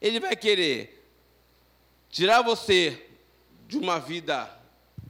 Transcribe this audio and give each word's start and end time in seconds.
Ele 0.00 0.18
vai 0.18 0.34
querer 0.34 1.00
tirar 2.08 2.42
você 2.42 3.06
de 3.66 3.78
uma 3.78 4.00
vida 4.00 4.50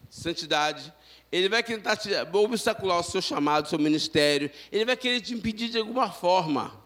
de 0.08 0.16
santidade, 0.16 0.92
ele 1.32 1.48
vai 1.48 1.62
tentar 1.62 1.96
te, 1.96 2.10
obstacular 2.32 2.98
o 2.98 3.02
seu 3.02 3.22
chamado, 3.22 3.66
o 3.66 3.68
seu 3.68 3.78
ministério, 3.78 4.50
ele 4.70 4.84
vai 4.84 4.96
querer 4.96 5.20
te 5.20 5.32
impedir 5.32 5.68
de 5.68 5.78
alguma 5.78 6.10
forma. 6.10 6.78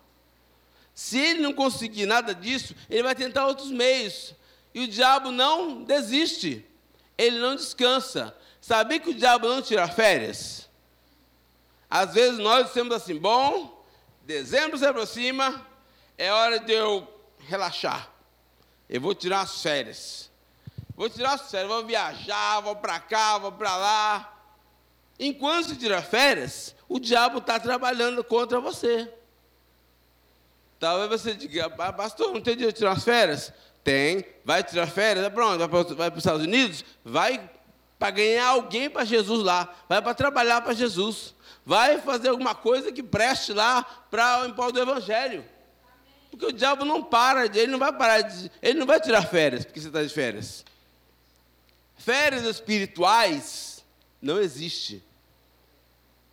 Se 0.94 1.18
ele 1.18 1.40
não 1.40 1.52
conseguir 1.52 2.06
nada 2.06 2.34
disso, 2.34 2.74
ele 2.88 3.02
vai 3.02 3.14
tentar 3.14 3.46
outros 3.46 3.70
meios. 3.70 4.34
E 4.72 4.84
o 4.84 4.88
diabo 4.88 5.32
não 5.32 5.82
desiste, 5.82 6.64
ele 7.16 7.38
não 7.38 7.56
descansa. 7.56 8.36
Sabia 8.60 9.00
que 9.00 9.10
o 9.10 9.14
diabo 9.14 9.48
não 9.48 9.60
tira 9.60 9.88
férias? 9.88 10.68
Às 11.91 12.14
vezes 12.14 12.38
nós 12.38 12.68
dizemos 12.68 12.94
assim: 12.94 13.16
bom, 13.16 13.84
dezembro 14.22 14.78
se 14.78 14.86
aproxima, 14.86 15.66
é 16.16 16.32
hora 16.32 16.60
de 16.60 16.72
eu 16.72 17.13
relaxar. 17.48 18.10
Eu 18.88 19.00
vou 19.00 19.14
tirar 19.14 19.40
as 19.40 19.62
férias. 19.62 20.30
Vou 20.96 21.08
tirar 21.10 21.34
as 21.34 21.50
férias, 21.50 21.69
vou 21.69 21.84
viajar, 21.84 22.60
vou 22.60 22.77
para 22.77 23.00
cá, 23.00 23.38
vou 23.38 23.52
para 23.52 23.77
lá. 23.77 24.34
Enquanto 25.19 25.69
você 25.69 25.77
tira 25.77 26.02
férias, 26.02 26.74
o 26.88 26.98
diabo 26.98 27.38
está 27.38 27.58
trabalhando 27.58 28.22
contra 28.22 28.60
você. 28.60 29.12
Talvez 30.78 31.08
você 31.08 31.34
diga, 31.34 31.70
pastor, 31.70 32.32
não 32.32 32.41
tem 32.41 32.56
direito 32.56 32.74
de 32.74 32.78
tirar 32.80 32.92
as 32.92 33.04
férias? 33.04 33.52
Tem. 33.82 34.24
Vai 34.44 34.62
tirar 34.62 34.86
férias? 34.86 35.26
Pronto, 35.32 35.58
vai 35.94 36.10
para 36.10 36.19
os 36.19 36.24
Estados 36.24 36.42
Unidos? 36.42 36.84
Vai 37.04 37.50
para 37.98 38.10
ganhar 38.10 38.48
alguém 38.48 38.91
para 38.91 39.04
Jesus 39.04 39.42
lá. 39.42 39.72
Vai 39.88 40.02
para 40.02 40.14
trabalhar 40.14 40.60
para 40.60 40.74
Jesus. 40.74 41.34
Vai 41.64 42.00
fazer 42.00 42.28
alguma 42.28 42.54
coisa 42.54 42.92
que 42.92 43.02
preste 43.02 43.52
lá 43.52 43.82
para 44.10 44.42
o 44.42 44.47
impor 44.47 44.72
do 44.72 44.80
Evangelho. 44.80 45.44
Porque 46.34 46.46
o 46.46 46.52
diabo 46.52 46.84
não 46.84 47.00
para, 47.00 47.46
ele 47.46 47.68
não 47.68 47.78
vai 47.78 47.92
parar 47.92 48.22
de, 48.22 48.50
ele 48.60 48.77
não 48.77 48.86
vai 48.86 49.00
tirar 49.00 49.22
férias 49.22 49.64
porque 49.64 49.80
você 49.80 49.86
está 49.86 50.02
de 50.02 50.08
férias. 50.08 50.64
Férias 51.96 52.42
espirituais 52.42 53.84
não 54.20 54.41
existe. 54.41 55.00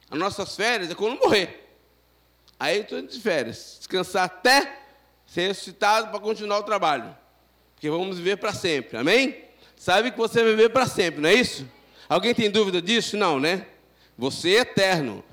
As 0.10 0.18
nossas 0.18 0.56
férias 0.56 0.90
é 0.90 0.96
quando 0.96 1.20
morrer. 1.20 1.72
Aí 2.60 2.78
eu 2.78 2.82
estou 2.82 3.00
de 3.00 3.20
férias. 3.20 3.76
Descansar 3.78 4.24
até 4.24 4.80
ser 5.28 5.50
ressuscitado 5.50 6.10
para 6.10 6.20
continuar 6.20 6.58
o 6.58 6.64
trabalho. 6.64 7.16
Porque 7.76 7.88
vamos 7.88 8.18
viver 8.18 8.38
para 8.38 8.56
sempre. 8.56 8.98
Amém? 8.98 9.46
Sabe 9.78 10.10
que 10.10 10.18
você 10.18 10.42
vai 10.42 10.54
viver 10.54 10.70
para 10.70 10.88
sempre, 10.88 11.22
não 11.22 11.30
é 11.30 11.36
isso? 11.36 11.70
Alguém 12.10 12.34
tem 12.34 12.50
dúvida 12.50 12.82
disso? 12.82 13.16
Não, 13.18 13.40
né? 13.40 13.68
Você 14.18 14.56
é 14.56 14.62
eterno. 14.62 15.24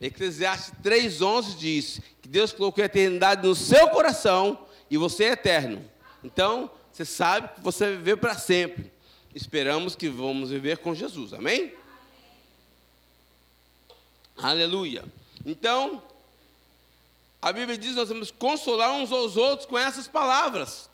Eclesiastes 0.00 0.72
3,11 0.82 1.56
diz 1.56 2.00
que 2.28 2.32
Deus 2.32 2.52
colocou 2.52 2.82
a 2.82 2.84
eternidade 2.84 3.46
no 3.46 3.54
seu 3.54 3.88
coração 3.88 4.58
e 4.90 4.98
você 4.98 5.24
é 5.24 5.32
eterno. 5.32 5.82
Então, 6.22 6.70
você 6.92 7.02
sabe 7.02 7.48
que 7.54 7.60
você 7.62 7.86
vai 7.86 7.96
viver 7.96 8.16
para 8.18 8.36
sempre. 8.36 8.92
Esperamos 9.34 9.96
que 9.96 10.10
vamos 10.10 10.50
viver 10.50 10.76
com 10.78 10.94
Jesus, 10.94 11.32
amém? 11.32 11.72
Aleluia. 14.36 15.04
Então, 15.46 16.02
a 17.40 17.50
Bíblia 17.50 17.78
diz 17.78 17.92
que 17.92 17.96
nós 17.96 18.08
temos 18.08 18.30
que 18.30 18.36
consolar 18.36 18.92
uns 18.92 19.10
aos 19.10 19.38
outros 19.38 19.66
com 19.66 19.78
essas 19.78 20.06
palavras, 20.06 20.90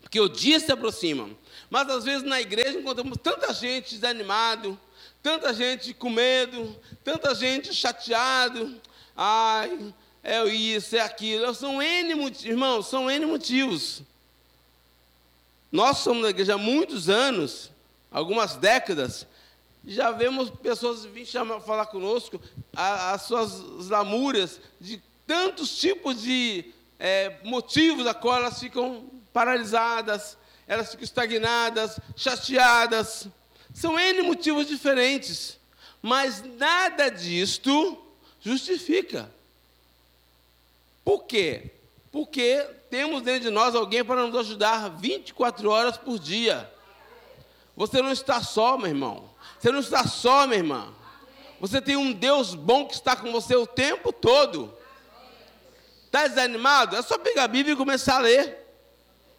porque 0.00 0.18
o 0.18 0.30
dia 0.30 0.58
se 0.58 0.72
aproxima. 0.72 1.28
Mas 1.68 1.90
às 1.90 2.04
vezes 2.04 2.22
na 2.22 2.40
igreja 2.40 2.78
encontramos 2.78 3.18
tanta 3.22 3.52
gente 3.52 3.94
desanimado, 3.94 4.80
tanta 5.22 5.52
gente 5.52 5.92
com 5.92 6.08
medo, 6.08 6.74
tanta 7.04 7.34
gente 7.34 7.74
chateado. 7.74 8.80
Ai, 9.14 9.92
é 10.22 10.44
isso, 10.46 10.96
é 10.96 11.00
aquilo. 11.00 11.54
São 11.54 11.82
N 11.82 12.14
motivos, 12.14 12.44
irmãos, 12.44 12.86
são 12.86 13.10
N 13.10 13.26
motivos. 13.26 14.02
Nós 15.72 15.98
somos 15.98 16.22
na 16.22 16.30
igreja 16.30 16.54
há 16.54 16.58
muitos 16.58 17.08
anos, 17.08 17.70
algumas 18.10 18.56
décadas, 18.56 19.26
já 19.86 20.10
vemos 20.10 20.50
pessoas 20.50 21.04
vir 21.04 21.24
chamar, 21.24 21.60
falar 21.60 21.86
conosco 21.86 22.40
as 22.74 23.22
suas 23.22 23.88
lamúrias 23.88 24.60
de 24.80 25.02
tantos 25.26 25.78
tipos 25.78 26.20
de 26.20 26.64
é, 26.98 27.38
motivos 27.44 28.06
a 28.06 28.12
qual 28.12 28.36
elas 28.36 28.60
ficam 28.60 29.08
paralisadas, 29.32 30.36
elas 30.66 30.90
ficam 30.90 31.04
estagnadas, 31.04 31.98
chateadas. 32.16 33.26
São 33.72 33.98
N 33.98 34.22
motivos 34.22 34.66
diferentes, 34.66 35.58
mas 36.02 36.42
nada 36.42 37.08
disto 37.08 37.96
justifica. 38.40 39.32
Por 41.10 41.24
quê? 41.24 41.72
Porque 42.12 42.64
temos 42.88 43.22
dentro 43.22 43.40
de 43.40 43.50
nós 43.50 43.74
alguém 43.74 44.04
para 44.04 44.24
nos 44.24 44.46
ajudar 44.46 44.90
24 44.90 45.68
horas 45.68 45.96
por 45.96 46.20
dia. 46.20 46.72
Você 47.74 48.00
não 48.00 48.12
está 48.12 48.40
só, 48.40 48.78
meu 48.78 48.86
irmão. 48.86 49.28
Você 49.58 49.72
não 49.72 49.80
está 49.80 50.06
só, 50.06 50.46
minha 50.46 50.60
irmã. 50.60 50.94
Você 51.58 51.80
tem 51.80 51.96
um 51.96 52.12
Deus 52.12 52.54
bom 52.54 52.86
que 52.86 52.94
está 52.94 53.16
com 53.16 53.32
você 53.32 53.56
o 53.56 53.66
tempo 53.66 54.12
todo. 54.12 54.72
Está 56.06 56.28
desanimado? 56.28 56.94
É 56.94 57.02
só 57.02 57.18
pegar 57.18 57.42
a 57.42 57.48
Bíblia 57.48 57.74
e 57.74 57.76
começar 57.76 58.18
a 58.18 58.20
ler. 58.20 58.64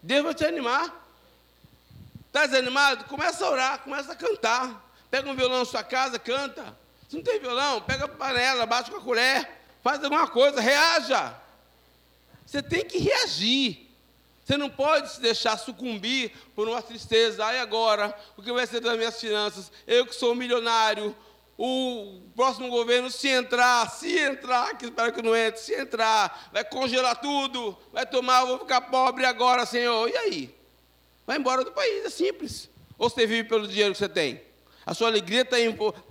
Deus 0.03 0.25
vai 0.25 0.33
te 0.33 0.43
animar. 0.43 0.93
Está 2.27 2.47
desanimado? 2.47 3.05
Começa 3.05 3.45
a 3.45 3.49
orar, 3.49 3.79
começa 3.79 4.11
a 4.11 4.15
cantar. 4.17 4.91
Pega 5.09 5.29
um 5.29 5.35
violão 5.37 5.59
na 5.59 5.65
sua 5.65 5.85
casa, 5.85 6.19
canta. 6.19 6.77
Se 7.07 7.15
não 7.15 7.23
tem 7.23 7.39
violão, 7.39 7.79
pega 7.79 8.03
a 8.03 8.09
panela, 8.09 8.65
bate 8.65 8.91
com 8.91 8.97
a 8.97 9.01
colher, 9.01 9.49
faz 9.81 10.03
alguma 10.03 10.27
coisa, 10.27 10.59
reaja. 10.59 11.39
Você 12.51 12.61
tem 12.61 12.83
que 12.83 12.97
reagir. 12.97 13.87
Você 14.43 14.57
não 14.57 14.69
pode 14.69 15.09
se 15.09 15.21
deixar 15.21 15.55
sucumbir 15.55 16.33
por 16.53 16.67
uma 16.67 16.81
tristeza. 16.81 17.45
Aí 17.45 17.57
agora, 17.59 18.13
o 18.35 18.41
que 18.41 18.51
vai 18.51 18.67
ser 18.67 18.81
das 18.81 18.97
minhas 18.97 19.17
finanças? 19.17 19.71
Eu 19.87 20.05
que 20.05 20.13
sou 20.13 20.35
milionário, 20.35 21.15
o 21.57 22.19
próximo 22.35 22.67
governo, 22.67 23.09
se 23.09 23.29
entrar, 23.29 23.89
se 23.89 24.19
entrar, 24.19 24.77
que 24.77 24.87
espero 24.87 25.13
que 25.13 25.21
não 25.21 25.33
entre, 25.33 25.61
se 25.61 25.73
entrar, 25.73 26.49
vai 26.51 26.65
congelar 26.65 27.21
tudo, 27.21 27.77
vai 27.93 28.05
tomar, 28.05 28.41
eu 28.41 28.47
vou 28.47 28.59
ficar 28.59 28.81
pobre 28.81 29.23
agora, 29.23 29.65
Senhor. 29.65 30.09
E 30.09 30.17
aí? 30.17 30.55
Vai 31.25 31.37
embora 31.37 31.63
do 31.63 31.71
país, 31.71 32.03
é 32.03 32.09
simples. 32.09 32.69
Ou 32.97 33.09
você 33.09 33.25
vive 33.25 33.47
pelo 33.47 33.65
dinheiro 33.65 33.93
que 33.93 33.97
você 33.97 34.09
tem? 34.09 34.41
A 34.85 34.93
sua 34.93 35.07
alegria 35.07 35.43
está 35.43 35.55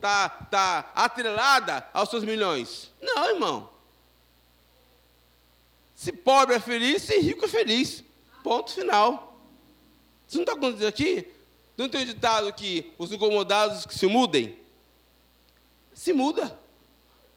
tá, 0.01 0.29
tá 0.51 0.91
atrelada 0.95 1.87
aos 1.93 2.09
seus 2.09 2.25
milhões? 2.25 2.91
Não, 2.99 3.29
irmão. 3.29 3.80
Se 6.01 6.13
pobre 6.13 6.55
é 6.55 6.59
feliz, 6.59 7.03
se 7.03 7.21
rico 7.21 7.45
é 7.45 7.49
feliz. 7.49 8.03
Ponto 8.43 8.73
final. 8.73 9.39
Você 10.27 10.39
não 10.39 10.45
está 10.45 10.55
acontecendo 10.55 10.89
aqui? 10.89 11.31
Não 11.77 11.91
tem 11.91 12.07
ditado 12.07 12.51
que 12.55 12.91
os 12.97 13.13
incomodados 13.13 13.85
que 13.85 13.95
se 13.95 14.07
mudem? 14.07 14.59
Se 15.93 16.15
muda. 16.15 16.59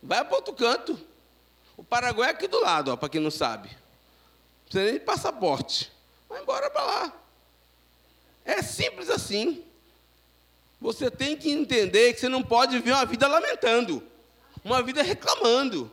Vai 0.01 0.23
para 0.23 0.37
outro 0.37 0.53
canto. 0.53 0.97
O 1.75 1.83
Paraguai 1.83 2.29
é 2.29 2.31
aqui 2.31 2.47
do 2.47 2.61
lado, 2.61 2.97
para 2.97 3.09
quem 3.09 3.19
não 3.19 3.29
sabe. 3.29 3.67
Não 3.67 4.63
precisa 4.63 4.85
nem 4.85 4.93
de 4.93 4.99
passaporte. 5.01 5.91
Vai 6.29 6.41
embora 6.41 6.69
para 6.69 6.85
lá. 6.85 7.13
É 8.45 8.61
simples 8.61 9.09
assim. 9.09 9.61
Você 10.79 11.11
tem 11.11 11.35
que 11.35 11.51
entender 11.51 12.13
que 12.13 12.21
você 12.21 12.29
não 12.29 12.41
pode 12.41 12.77
viver 12.77 12.93
uma 12.93 13.05
vida 13.05 13.27
lamentando, 13.27 14.01
uma 14.63 14.81
vida 14.81 15.03
reclamando 15.03 15.91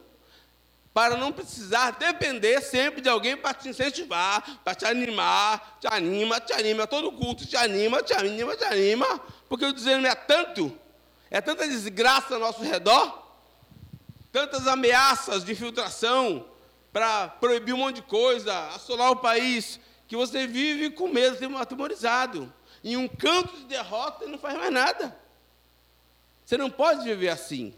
para 0.92 1.16
não 1.16 1.30
precisar 1.30 1.92
depender 1.92 2.60
sempre 2.60 3.00
de 3.00 3.08
alguém 3.08 3.36
para 3.36 3.54
te 3.54 3.68
incentivar, 3.68 4.60
para 4.64 4.74
te 4.74 4.84
animar, 4.84 5.78
te 5.80 5.86
anima, 5.86 6.40
te 6.40 6.52
anima, 6.52 6.86
todo 6.86 7.12
culto 7.12 7.46
te 7.46 7.56
anima, 7.56 8.02
te 8.02 8.12
anima, 8.12 8.56
te 8.56 8.64
anima, 8.64 9.20
porque 9.48 9.64
o 9.64 9.72
desânimo 9.72 10.08
é 10.08 10.14
tanto, 10.14 10.76
é 11.30 11.40
tanta 11.40 11.66
desgraça 11.66 12.34
ao 12.34 12.40
nosso 12.40 12.62
redor, 12.62 13.30
tantas 14.32 14.66
ameaças 14.66 15.44
de 15.44 15.52
infiltração 15.52 16.46
para 16.92 17.28
proibir 17.28 17.72
um 17.72 17.78
monte 17.78 17.96
de 17.96 18.02
coisa, 18.02 18.68
assolar 18.70 19.12
o 19.12 19.16
país, 19.16 19.78
que 20.08 20.16
você 20.16 20.44
vive 20.44 20.90
com 20.90 21.06
medo, 21.06 21.56
atemorizado, 21.56 22.52
em 22.82 22.96
um 22.96 23.06
canto 23.06 23.56
de 23.56 23.64
derrota 23.66 24.24
e 24.24 24.28
não 24.28 24.38
faz 24.38 24.56
mais 24.56 24.72
nada. 24.72 25.16
Você 26.44 26.56
não 26.56 26.68
pode 26.68 27.04
viver 27.04 27.28
assim. 27.28 27.72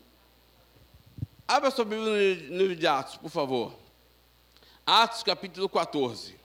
Abra 1.47 1.71
sua 1.71 1.85
Bíblia 1.85 2.49
no 2.49 2.57
livro 2.57 2.77
de 2.77 2.87
Atos, 2.87 3.17
por 3.17 3.31
favor. 3.31 3.75
Atos 4.87 5.23
capítulo 5.23 5.69
14. 5.69 6.41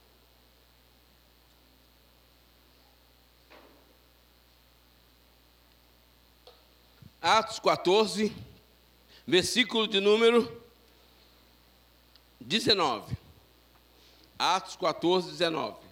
Atos 7.21 7.59
14, 7.59 8.31
versículo 9.25 9.87
de 9.87 9.99
número 9.99 10.61
19. 12.39 13.17
Atos 14.37 14.75
14, 14.75 15.31
19. 15.31 15.86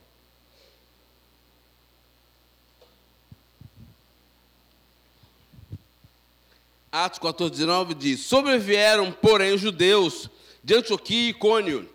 Atos 6.96 7.20
14, 7.20 7.52
19 7.52 7.94
diz: 7.94 8.22
Sobrevieram, 8.22 9.12
porém, 9.12 9.54
os 9.54 9.60
judeus 9.60 10.30
de 10.64 10.76
Antioquia 10.76 11.28
e 11.28 11.30
Icônio, 11.32 11.90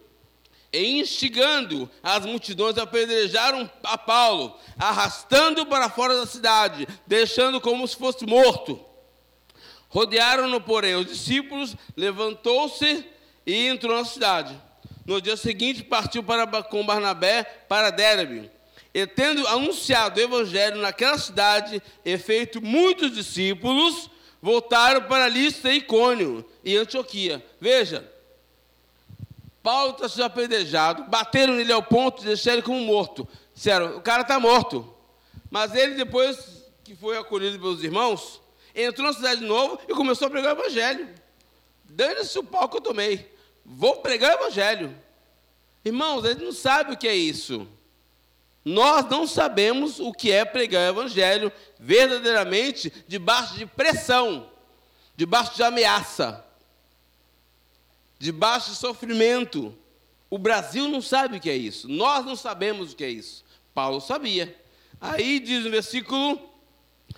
e 0.70 1.00
instigando 1.00 1.90
as 2.02 2.26
multidões, 2.26 2.76
apedrejaram 2.76 3.68
a 3.82 3.96
Paulo, 3.96 4.54
arrastando-o 4.78 5.64
para 5.64 5.88
fora 5.88 6.14
da 6.18 6.26
cidade, 6.26 6.86
deixando 7.06 7.62
como 7.62 7.88
se 7.88 7.96
fosse 7.96 8.26
morto. 8.26 8.78
Rodearam-no, 9.88 10.60
porém, 10.60 10.96
os 10.96 11.06
discípulos, 11.06 11.74
levantou-se 11.96 13.02
e 13.46 13.68
entrou 13.68 13.96
na 13.96 14.04
cidade. 14.04 14.54
No 15.06 15.18
dia 15.18 15.36
seguinte, 15.38 15.82
partiu 15.82 16.22
para, 16.22 16.46
com 16.62 16.84
Barnabé 16.84 17.44
para 17.66 17.88
Derbe. 17.88 18.50
E 18.92 19.06
tendo 19.06 19.46
anunciado 19.48 20.20
o 20.20 20.22
evangelho 20.22 20.76
naquela 20.76 21.16
cidade 21.16 21.82
e 22.04 22.18
feito 22.18 22.60
muitos 22.60 23.14
discípulos, 23.14 24.10
voltaram 24.40 25.02
para 25.02 25.28
Lista, 25.28 25.72
Icônio 25.72 26.44
e 26.64 26.76
Antioquia. 26.76 27.44
Veja, 27.60 28.10
Paulo 29.62 29.92
está 29.92 30.08
sendo 30.08 30.24
apedrejado, 30.24 31.04
bateram 31.04 31.54
nele 31.54 31.72
ao 31.72 31.82
ponto 31.82 32.20
de 32.20 32.28
deixar 32.28 32.54
ele 32.54 32.62
como 32.62 32.80
morto. 32.80 33.28
Disseram, 33.54 33.96
o 33.96 34.00
cara 34.00 34.22
está 34.22 34.40
morto. 34.40 34.92
Mas 35.50 35.74
ele, 35.74 35.94
depois 35.94 36.64
que 36.82 36.94
foi 36.94 37.18
acolhido 37.18 37.58
pelos 37.58 37.84
irmãos, 37.84 38.40
entrou 38.74 39.06
na 39.06 39.12
cidade 39.12 39.40
de 39.40 39.46
novo 39.46 39.78
e 39.88 39.94
começou 39.94 40.28
a 40.28 40.30
pregar 40.30 40.56
o 40.56 40.60
evangelho. 40.60 41.08
Dane-se 41.84 42.38
o 42.38 42.44
pau 42.44 42.68
que 42.68 42.76
eu 42.76 42.80
tomei. 42.80 43.30
Vou 43.64 43.96
pregar 43.96 44.36
o 44.36 44.40
evangelho. 44.40 44.96
Irmãos, 45.84 46.24
ele 46.24 46.44
não 46.44 46.52
sabe 46.52 46.94
o 46.94 46.96
que 46.96 47.08
é 47.08 47.14
isso. 47.14 47.66
Nós 48.64 49.06
não 49.08 49.26
sabemos 49.26 49.98
o 49.98 50.12
que 50.12 50.30
é 50.30 50.44
pregar 50.44 50.82
o 50.86 51.00
evangelho 51.00 51.52
verdadeiramente 51.78 52.92
debaixo 53.08 53.56
de 53.56 53.66
pressão, 53.66 54.50
debaixo 55.16 55.56
de 55.56 55.62
ameaça 55.62 56.44
debaixo 58.20 58.70
de 58.70 58.76
sofrimento. 58.76 59.74
O 60.28 60.38
Brasil 60.38 60.86
não 60.86 61.00
sabe 61.00 61.38
o 61.38 61.40
que 61.40 61.50
é 61.50 61.56
isso. 61.56 61.88
Nós 61.88 62.24
não 62.24 62.36
sabemos 62.36 62.92
o 62.92 62.96
que 62.96 63.02
é 63.02 63.08
isso. 63.08 63.42
Paulo 63.74 64.00
sabia. 64.00 64.54
Aí 65.00 65.40
diz 65.40 65.64
no 65.64 65.70
versículo 65.70 66.38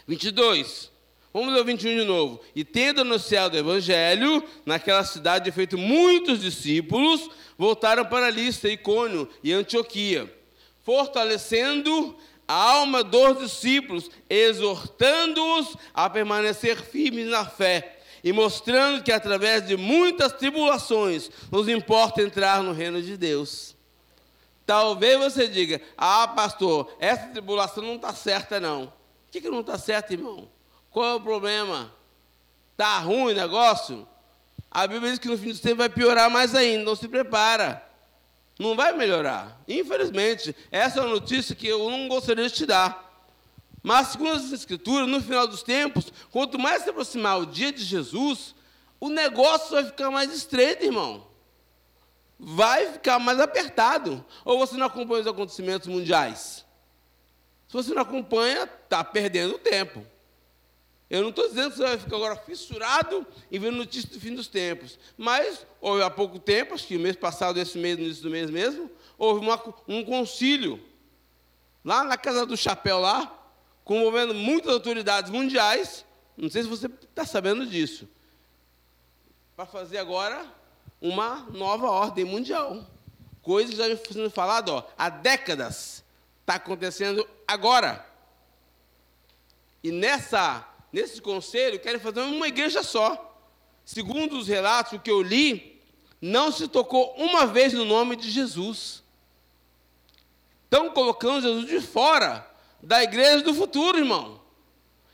22. 0.06 0.90
Vamos 1.34 1.52
ler 1.52 1.60
o 1.60 1.64
21 1.64 1.96
de 1.98 2.04
novo. 2.04 2.40
E 2.54 2.64
tendo 2.64 3.00
anunciado 3.00 3.56
o 3.56 3.58
evangelho, 3.58 4.44
naquela 4.64 5.02
cidade 5.04 5.50
feito 5.50 5.76
muitos 5.76 6.40
discípulos, 6.40 7.28
voltaram 7.58 8.04
para 8.04 8.30
Lista, 8.30 8.68
Icônio 8.68 9.28
e 9.42 9.52
Antioquia, 9.52 10.32
fortalecendo 10.82 12.16
a 12.46 12.54
alma 12.54 13.02
dos 13.02 13.38
discípulos, 13.38 14.10
exortando-os 14.28 15.76
a 15.94 16.10
permanecer 16.10 16.76
firmes 16.82 17.28
na 17.28 17.44
fé 17.44 17.98
e 18.22 18.32
mostrando 18.32 19.02
que 19.02 19.10
através 19.10 19.66
de 19.66 19.76
muitas 19.76 20.32
tribulações 20.32 21.30
nos 21.50 21.68
importa 21.68 22.22
entrar 22.22 22.62
no 22.62 22.72
reino 22.72 23.02
de 23.02 23.16
Deus. 23.16 23.74
Talvez 24.64 25.18
você 25.18 25.48
diga: 25.48 25.80
Ah, 25.96 26.28
pastor, 26.28 26.94
essa 27.00 27.26
tribulação 27.28 27.82
não 27.82 27.96
está 27.96 28.14
certa, 28.14 28.60
não. 28.60 28.84
O 28.84 28.92
que, 29.30 29.40
que 29.40 29.50
não 29.50 29.60
está 29.60 29.78
certo, 29.78 30.12
irmão? 30.12 30.48
Qual 30.90 31.06
é 31.06 31.14
o 31.14 31.20
problema? 31.20 31.92
Está 32.72 32.98
ruim 32.98 33.32
o 33.32 33.34
negócio? 33.34 34.06
A 34.70 34.86
Bíblia 34.86 35.10
diz 35.10 35.18
que 35.18 35.28
no 35.28 35.36
fim 35.36 35.52
do 35.52 35.58
tempo 35.58 35.76
vai 35.76 35.88
piorar 35.88 36.30
mais 36.30 36.54
ainda, 36.54 36.84
não 36.84 36.96
se 36.96 37.08
prepara. 37.08 37.91
Não 38.58 38.76
vai 38.76 38.92
melhorar. 38.92 39.60
Infelizmente, 39.66 40.54
essa 40.70 41.00
é 41.00 41.02
uma 41.02 41.14
notícia 41.14 41.54
que 41.54 41.66
eu 41.66 41.90
não 41.90 42.08
gostaria 42.08 42.48
de 42.48 42.54
te 42.54 42.66
dar. 42.66 43.10
Mas, 43.82 44.08
segundo 44.08 44.32
as 44.32 44.52
Escrituras, 44.52 45.08
no 45.08 45.20
final 45.20 45.46
dos 45.46 45.62
tempos, 45.62 46.12
quanto 46.30 46.58
mais 46.58 46.84
se 46.84 46.90
aproximar 46.90 47.40
o 47.40 47.46
dia 47.46 47.72
de 47.72 47.82
Jesus, 47.82 48.54
o 49.00 49.08
negócio 49.08 49.70
vai 49.70 49.84
ficar 49.84 50.10
mais 50.10 50.32
estreito, 50.32 50.84
irmão. 50.84 51.26
Vai 52.38 52.92
ficar 52.92 53.18
mais 53.18 53.40
apertado. 53.40 54.24
Ou 54.44 54.58
você 54.58 54.76
não 54.76 54.86
acompanha 54.86 55.22
os 55.22 55.26
acontecimentos 55.26 55.88
mundiais? 55.88 56.64
Se 57.66 57.74
você 57.74 57.94
não 57.94 58.02
acompanha, 58.02 58.64
está 58.64 59.02
perdendo 59.02 59.58
tempo. 59.58 60.06
Eu 61.12 61.20
não 61.20 61.28
estou 61.28 61.46
dizendo 61.46 61.72
que 61.72 61.76
você 61.76 61.82
vai 61.82 61.98
ficar 61.98 62.16
agora 62.16 62.34
fissurado 62.36 63.26
e 63.50 63.58
vendo 63.58 63.76
notícias 63.76 64.14
do 64.14 64.18
fim 64.18 64.34
dos 64.34 64.48
tempos. 64.48 64.98
Mas, 65.14 65.66
houve 65.78 66.02
há 66.02 66.08
pouco 66.08 66.38
tempo, 66.38 66.72
acho 66.72 66.86
que 66.86 66.96
mês 66.96 67.16
passado, 67.16 67.60
esse 67.60 67.76
mês, 67.76 67.98
no 67.98 68.04
início 68.04 68.22
do 68.22 68.30
mês 68.30 68.48
mesmo, 68.48 68.90
houve 69.18 69.44
uma, 69.44 69.62
um 69.86 70.02
concílio, 70.02 70.82
lá 71.84 72.02
na 72.02 72.16
casa 72.16 72.46
do 72.46 72.56
chapéu 72.56 72.98
lá, 72.98 73.30
comovendo 73.84 74.32
muitas 74.32 74.72
autoridades 74.72 75.30
mundiais, 75.30 76.02
não 76.34 76.48
sei 76.48 76.62
se 76.62 76.68
você 76.70 76.86
está 76.86 77.26
sabendo 77.26 77.66
disso, 77.66 78.08
para 79.54 79.66
fazer 79.66 79.98
agora 79.98 80.46
uma 80.98 81.46
nova 81.50 81.90
ordem 81.90 82.24
mundial. 82.24 82.86
Coisa 83.42 83.70
que 83.70 83.76
já 83.76 83.84
sendo 84.10 84.30
falado 84.30 84.82
há 84.96 85.10
décadas. 85.10 86.02
Está 86.40 86.54
acontecendo 86.54 87.28
agora. 87.46 88.06
E 89.82 89.90
nessa, 89.90 90.71
nesse 90.92 91.20
conselho, 91.20 91.80
querem 91.80 92.00
fazer 92.00 92.20
uma 92.20 92.48
igreja 92.48 92.82
só. 92.82 93.28
Segundo 93.84 94.38
os 94.38 94.46
relatos 94.46 95.00
que 95.02 95.10
eu 95.10 95.22
li, 95.22 95.80
não 96.20 96.52
se 96.52 96.68
tocou 96.68 97.14
uma 97.16 97.46
vez 97.46 97.72
no 97.72 97.84
nome 97.84 98.14
de 98.14 98.30
Jesus. 98.30 99.02
Estão 100.64 100.90
colocando 100.90 101.42
Jesus 101.42 101.66
de 101.66 101.80
fora 101.80 102.48
da 102.82 103.02
igreja 103.02 103.42
do 103.42 103.54
futuro, 103.54 103.98
irmão. 103.98 104.40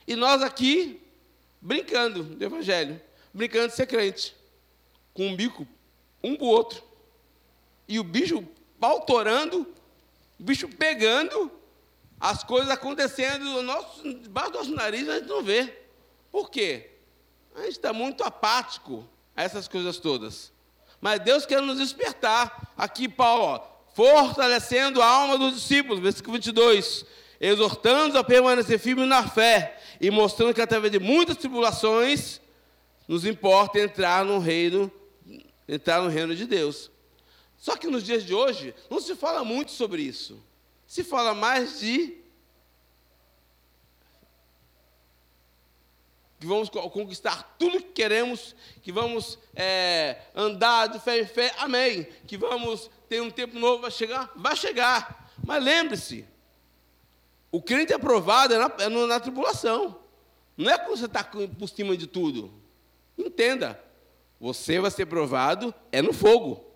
E 0.06 0.14
nós 0.16 0.42
aqui, 0.42 1.00
brincando 1.60 2.22
do 2.22 2.44
evangelho, 2.44 3.00
brincando 3.32 3.68
de 3.68 3.74
ser 3.74 3.86
crente, 3.86 4.34
com 5.12 5.28
um 5.28 5.36
bico 5.36 5.66
um 6.22 6.36
para 6.36 6.44
o 6.44 6.48
outro. 6.48 6.82
E 7.86 7.98
o 7.98 8.04
bicho 8.04 8.46
pautorando, 8.78 9.66
o 10.38 10.42
bicho 10.42 10.68
pegando, 10.68 11.50
as 12.20 12.42
coisas 12.42 12.70
acontecendo 12.70 13.44
no 13.44 13.62
nosso, 13.62 14.02
debaixo 14.02 14.52
do 14.52 14.58
nosso 14.58 14.74
nariz, 14.74 15.08
a 15.08 15.18
gente 15.18 15.28
não 15.28 15.42
vê. 15.42 15.76
Por 16.30 16.50
quê? 16.50 16.90
A 17.54 17.60
gente 17.60 17.72
está 17.72 17.92
muito 17.92 18.24
apático 18.24 19.08
a 19.36 19.42
essas 19.42 19.68
coisas 19.68 19.98
todas. 19.98 20.52
Mas 21.00 21.20
Deus 21.20 21.46
quer 21.46 21.62
nos 21.62 21.78
despertar. 21.78 22.72
Aqui, 22.76 23.08
Paulo, 23.08 23.44
ó, 23.44 23.60
fortalecendo 23.94 25.00
a 25.00 25.06
alma 25.06 25.38
dos 25.38 25.54
discípulos, 25.54 26.00
versículo 26.00 26.34
22 26.34 27.04
exortando 27.40 28.18
a 28.18 28.24
permanecer 28.24 28.78
firme 28.78 29.06
na 29.06 29.26
fé 29.28 29.78
e 30.00 30.10
mostrando 30.10 30.54
que 30.54 30.60
através 30.60 30.92
de 30.92 30.98
muitas 30.98 31.36
tribulações 31.36 32.40
nos 33.06 33.24
importa 33.24 33.78
entrar 33.78 34.24
no 34.24 34.38
reino, 34.38 34.90
entrar 35.66 36.02
no 36.02 36.08
reino 36.08 36.34
de 36.34 36.46
Deus. 36.46 36.90
Só 37.56 37.76
que 37.76 37.88
nos 37.88 38.04
dias 38.04 38.24
de 38.24 38.34
hoje 38.34 38.74
não 38.90 39.00
se 39.00 39.14
fala 39.14 39.44
muito 39.44 39.70
sobre 39.70 40.02
isso. 40.02 40.42
Se 40.88 41.04
fala 41.04 41.34
mais 41.34 41.80
de 41.80 42.16
que 46.40 46.46
vamos 46.46 46.70
conquistar 46.70 47.56
tudo 47.58 47.82
que 47.82 47.92
queremos, 47.92 48.56
que 48.80 48.90
vamos 48.90 49.38
é, 49.54 50.16
andar 50.34 50.86
de 50.86 50.98
fé 50.98 51.20
em 51.20 51.26
fé, 51.26 51.52
amém. 51.58 52.04
Que 52.26 52.38
vamos 52.38 52.90
ter 53.06 53.20
um 53.20 53.30
tempo 53.30 53.58
novo, 53.58 53.82
vai 53.82 53.90
chegar, 53.90 54.32
vai 54.34 54.56
chegar. 54.56 55.30
Mas 55.44 55.62
lembre-se, 55.62 56.24
o 57.52 57.60
crente 57.60 57.92
aprovado 57.92 58.54
é 58.54 58.58
na, 58.58 58.74
é 58.78 58.88
na 58.88 59.20
tribulação. 59.20 60.00
Não 60.56 60.70
é 60.70 60.78
quando 60.78 60.96
você 60.96 61.04
está 61.04 61.22
por 61.22 61.68
cima 61.68 61.98
de 61.98 62.06
tudo. 62.06 62.50
Entenda. 63.18 63.78
Você 64.40 64.80
vai 64.80 64.90
ser 64.90 65.04
provado 65.04 65.74
é 65.92 66.00
no 66.00 66.14
fogo. 66.14 66.67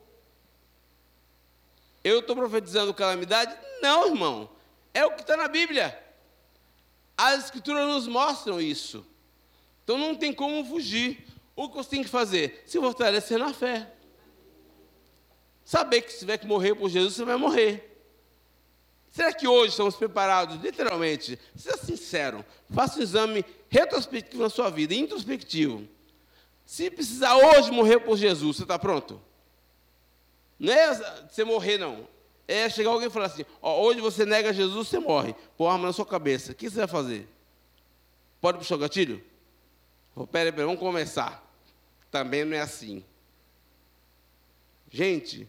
Eu 2.04 2.20
estou 2.20 2.34
profetizando 2.34 2.92
calamidade? 2.94 3.54
Não, 3.80 4.06
irmão. 4.08 4.50
É 4.92 5.04
o 5.04 5.12
que 5.12 5.22
está 5.22 5.36
na 5.36 5.48
Bíblia. 5.48 5.98
As 7.16 7.44
escrituras 7.44 7.86
nos 7.86 8.06
mostram 8.06 8.60
isso. 8.60 9.06
Então 9.84 9.98
não 9.98 10.14
tem 10.14 10.32
como 10.32 10.64
fugir. 10.64 11.26
O 11.54 11.68
que 11.68 11.76
você 11.76 11.90
tem 11.90 12.02
que 12.02 12.08
fazer? 12.08 12.62
Se 12.66 12.78
fortalecer 12.78 13.38
na 13.38 13.52
fé. 13.52 13.92
Saber 15.64 16.02
que 16.02 16.12
se 16.12 16.20
tiver 16.20 16.38
que 16.38 16.46
morrer 16.46 16.74
por 16.74 16.88
Jesus, 16.88 17.14
você 17.14 17.24
vai 17.24 17.36
morrer. 17.36 17.92
Será 19.10 19.32
que 19.32 19.46
hoje 19.46 19.70
estamos 19.70 19.94
preparados, 19.94 20.56
literalmente? 20.62 21.38
Seja 21.54 21.76
sincero, 21.76 22.44
faça 22.70 22.98
um 22.98 23.02
exame 23.02 23.44
retrospectivo 23.68 24.42
na 24.42 24.48
sua 24.48 24.70
vida, 24.70 24.94
introspectivo. 24.94 25.86
Se 26.64 26.90
precisar 26.90 27.36
hoje 27.36 27.70
morrer 27.70 28.00
por 28.00 28.16
Jesus, 28.16 28.56
você 28.56 28.62
está 28.62 28.78
pronto? 28.78 29.20
Não 30.62 30.72
é 30.72 30.94
você 31.28 31.42
morrer, 31.42 31.76
não. 31.76 32.06
É 32.46 32.70
chegar 32.70 32.90
alguém 32.90 33.08
e 33.08 33.10
falar 33.10 33.26
assim: 33.26 33.44
hoje 33.60 34.00
você 34.00 34.24
nega 34.24 34.52
Jesus, 34.52 34.86
você 34.86 35.00
morre. 35.00 35.34
Pô, 35.56 35.66
arma 35.66 35.86
na 35.86 35.92
sua 35.92 36.06
cabeça. 36.06 36.52
O 36.52 36.54
que 36.54 36.70
você 36.70 36.76
vai 36.76 36.86
fazer? 36.86 37.28
Pode 38.40 38.58
puxar 38.58 38.76
o 38.76 38.78
gatilho? 38.78 39.24
Oh, 40.14 40.24
pera, 40.24 40.52
pera, 40.52 40.66
vamos 40.66 40.78
começar. 40.78 41.44
Também 42.12 42.44
não 42.44 42.56
é 42.56 42.60
assim. 42.60 43.04
Gente, 44.88 45.48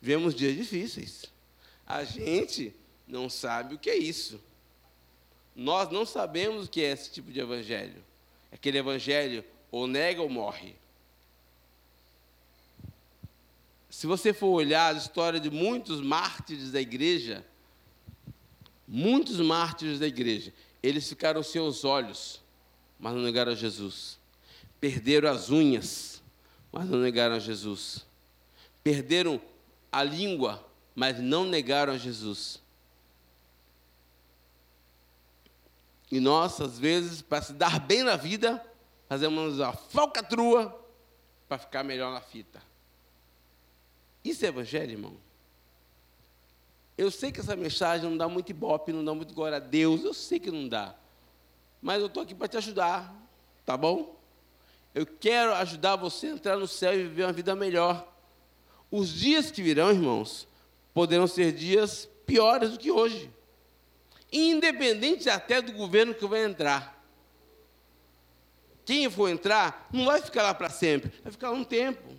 vemos 0.00 0.32
dias 0.32 0.54
difíceis. 0.54 1.24
A 1.84 2.04
gente 2.04 2.72
não 3.04 3.28
sabe 3.28 3.74
o 3.74 3.78
que 3.78 3.90
é 3.90 3.96
isso. 3.96 4.40
Nós 5.56 5.90
não 5.90 6.06
sabemos 6.06 6.66
o 6.66 6.70
que 6.70 6.84
é 6.84 6.92
esse 6.92 7.10
tipo 7.10 7.32
de 7.32 7.40
evangelho. 7.40 8.04
Aquele 8.52 8.78
evangelho 8.78 9.44
ou 9.72 9.88
nega 9.88 10.22
ou 10.22 10.28
morre. 10.28 10.76
Se 13.90 14.06
você 14.06 14.32
for 14.32 14.48
olhar 14.48 14.94
a 14.94 14.98
história 14.98 15.40
de 15.40 15.50
muitos 15.50 16.00
mártires 16.00 16.70
da 16.70 16.80
igreja, 16.80 17.44
muitos 18.86 19.40
mártires 19.40 19.98
da 19.98 20.06
igreja, 20.06 20.52
eles 20.82 21.08
ficaram 21.08 21.42
sem 21.42 21.60
os 21.60 21.84
olhos, 21.84 22.42
mas 22.98 23.14
não 23.14 23.22
negaram 23.22 23.52
a 23.52 23.54
Jesus. 23.54 24.18
Perderam 24.80 25.30
as 25.30 25.50
unhas, 25.50 26.22
mas 26.70 26.88
não 26.88 26.98
negaram 26.98 27.36
a 27.36 27.38
Jesus. 27.38 28.06
Perderam 28.84 29.40
a 29.90 30.02
língua, 30.02 30.64
mas 30.94 31.18
não 31.18 31.44
negaram 31.44 31.94
a 31.94 31.98
Jesus. 31.98 32.60
E 36.10 36.20
nós, 36.20 36.60
às 36.60 36.78
vezes, 36.78 37.22
para 37.22 37.42
se 37.42 37.52
dar 37.52 37.80
bem 37.80 38.02
na 38.02 38.16
vida, 38.16 38.64
fazemos 39.08 39.60
a 39.60 39.72
falcatrua 39.72 40.86
para 41.48 41.58
ficar 41.58 41.82
melhor 41.82 42.12
na 42.12 42.20
fita. 42.20 42.67
Isso 44.28 44.44
é 44.44 44.48
evangelho, 44.48 44.92
irmão? 44.92 45.16
Eu 46.96 47.10
sei 47.10 47.30
que 47.30 47.40
essa 47.40 47.54
mensagem 47.54 48.08
não 48.08 48.16
dá 48.16 48.28
muito 48.28 48.50
ibope, 48.50 48.92
não 48.92 49.04
dá 49.04 49.14
muito 49.14 49.32
glória 49.32 49.56
a 49.56 49.60
Deus, 49.60 50.02
eu 50.04 50.12
sei 50.12 50.38
que 50.38 50.50
não 50.50 50.68
dá. 50.68 50.94
Mas 51.80 52.00
eu 52.00 52.06
estou 52.06 52.22
aqui 52.22 52.34
para 52.34 52.48
te 52.48 52.56
ajudar, 52.56 53.14
tá 53.64 53.76
bom? 53.76 54.16
Eu 54.94 55.06
quero 55.06 55.54
ajudar 55.54 55.96
você 55.96 56.26
a 56.26 56.30
entrar 56.30 56.56
no 56.56 56.66
céu 56.66 56.92
e 56.92 57.04
viver 57.04 57.24
uma 57.24 57.32
vida 57.32 57.54
melhor. 57.54 58.12
Os 58.90 59.10
dias 59.10 59.50
que 59.50 59.62
virão, 59.62 59.90
irmãos, 59.90 60.48
poderão 60.92 61.26
ser 61.26 61.52
dias 61.52 62.08
piores 62.26 62.70
do 62.70 62.78
que 62.78 62.90
hoje 62.90 63.30
independente 64.32 65.28
até 65.28 65.60
do 65.60 65.72
governo 65.72 66.14
que 66.14 66.26
vai 66.26 66.44
entrar. 66.44 66.96
Quem 68.84 69.10
for 69.10 69.28
entrar 69.28 69.88
não 69.92 70.06
vai 70.06 70.20
ficar 70.20 70.42
lá 70.42 70.54
para 70.54 70.70
sempre, 70.70 71.12
vai 71.22 71.32
ficar 71.32 71.50
um 71.50 71.64
tempo. 71.64 72.16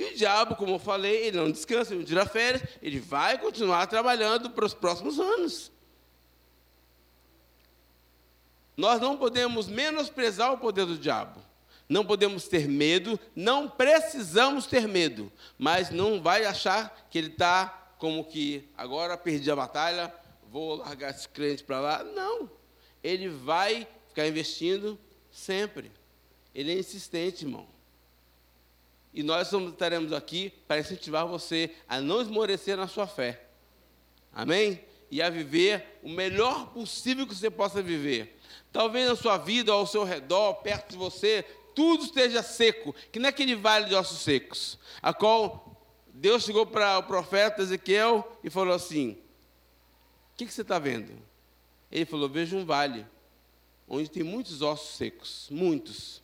E 0.00 0.14
o 0.14 0.16
diabo, 0.16 0.56
como 0.56 0.76
eu 0.76 0.78
falei, 0.78 1.26
ele 1.26 1.36
não 1.36 1.50
descansa, 1.50 1.92
ele 1.92 2.00
não 2.00 2.06
tira 2.06 2.24
férias, 2.24 2.62
ele 2.80 2.98
vai 2.98 3.36
continuar 3.36 3.86
trabalhando 3.86 4.48
para 4.48 4.64
os 4.64 4.72
próximos 4.72 5.20
anos. 5.20 5.70
Nós 8.74 8.98
não 8.98 9.18
podemos 9.18 9.68
menosprezar 9.68 10.54
o 10.54 10.56
poder 10.56 10.86
do 10.86 10.96
diabo. 10.96 11.38
Não 11.86 12.02
podemos 12.02 12.48
ter 12.48 12.66
medo, 12.66 13.20
não 13.36 13.68
precisamos 13.68 14.64
ter 14.64 14.88
medo, 14.88 15.30
mas 15.58 15.90
não 15.90 16.22
vai 16.22 16.46
achar 16.46 17.06
que 17.10 17.18
ele 17.18 17.28
está 17.28 17.92
como 17.98 18.24
que 18.24 18.66
agora 18.78 19.18
perdi 19.18 19.50
a 19.50 19.56
batalha, 19.56 20.14
vou 20.50 20.76
largar 20.76 21.10
esse 21.10 21.28
crente 21.28 21.62
para 21.62 21.78
lá. 21.78 22.04
Não. 22.04 22.50
Ele 23.04 23.28
vai 23.28 23.86
ficar 24.08 24.26
investindo 24.26 24.98
sempre. 25.30 25.92
Ele 26.54 26.72
é 26.72 26.78
insistente, 26.78 27.44
irmão. 27.44 27.68
E 29.12 29.22
nós 29.22 29.52
estaremos 29.52 30.12
aqui 30.12 30.52
para 30.68 30.80
incentivar 30.80 31.26
você 31.26 31.70
a 31.88 32.00
não 32.00 32.20
esmorecer 32.20 32.76
na 32.76 32.86
sua 32.86 33.06
fé. 33.06 33.42
Amém? 34.32 34.84
E 35.10 35.20
a 35.20 35.28
viver 35.28 35.98
o 36.02 36.08
melhor 36.08 36.68
possível 36.68 37.26
que 37.26 37.34
você 37.34 37.50
possa 37.50 37.82
viver. 37.82 38.38
Talvez 38.72 39.08
na 39.08 39.16
sua 39.16 39.36
vida, 39.36 39.72
ao 39.72 39.86
seu 39.86 40.04
redor, 40.04 40.54
perto 40.54 40.90
de 40.90 40.96
você, 40.96 41.44
tudo 41.74 42.04
esteja 42.04 42.42
seco, 42.42 42.94
que 43.10 43.18
nem 43.18 43.28
aquele 43.28 43.56
vale 43.56 43.86
de 43.86 43.94
ossos 43.94 44.20
secos, 44.20 44.78
a 45.02 45.12
qual 45.12 45.76
Deus 46.14 46.44
chegou 46.44 46.64
para 46.64 46.98
o 46.98 47.02
profeta 47.02 47.62
Ezequiel 47.62 48.38
e 48.44 48.50
falou 48.50 48.74
assim: 48.74 49.18
que, 50.40 50.46
que 50.46 50.54
você 50.54 50.62
está 50.62 50.78
vendo? 50.78 51.12
Ele 51.92 52.06
falou: 52.06 52.26
Vejo 52.26 52.56
um 52.56 52.64
vale, 52.64 53.06
onde 53.86 54.08
tem 54.08 54.22
muitos 54.22 54.62
ossos 54.62 54.96
secos, 54.96 55.48
muitos. 55.50 56.22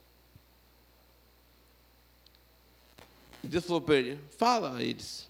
E 3.36 3.36
Deus 3.47 3.65
falou 3.65 3.81
para 3.81 3.97
ele: 3.97 4.19
Fala 4.37 4.77
a 4.77 4.83
eles, 4.83 5.29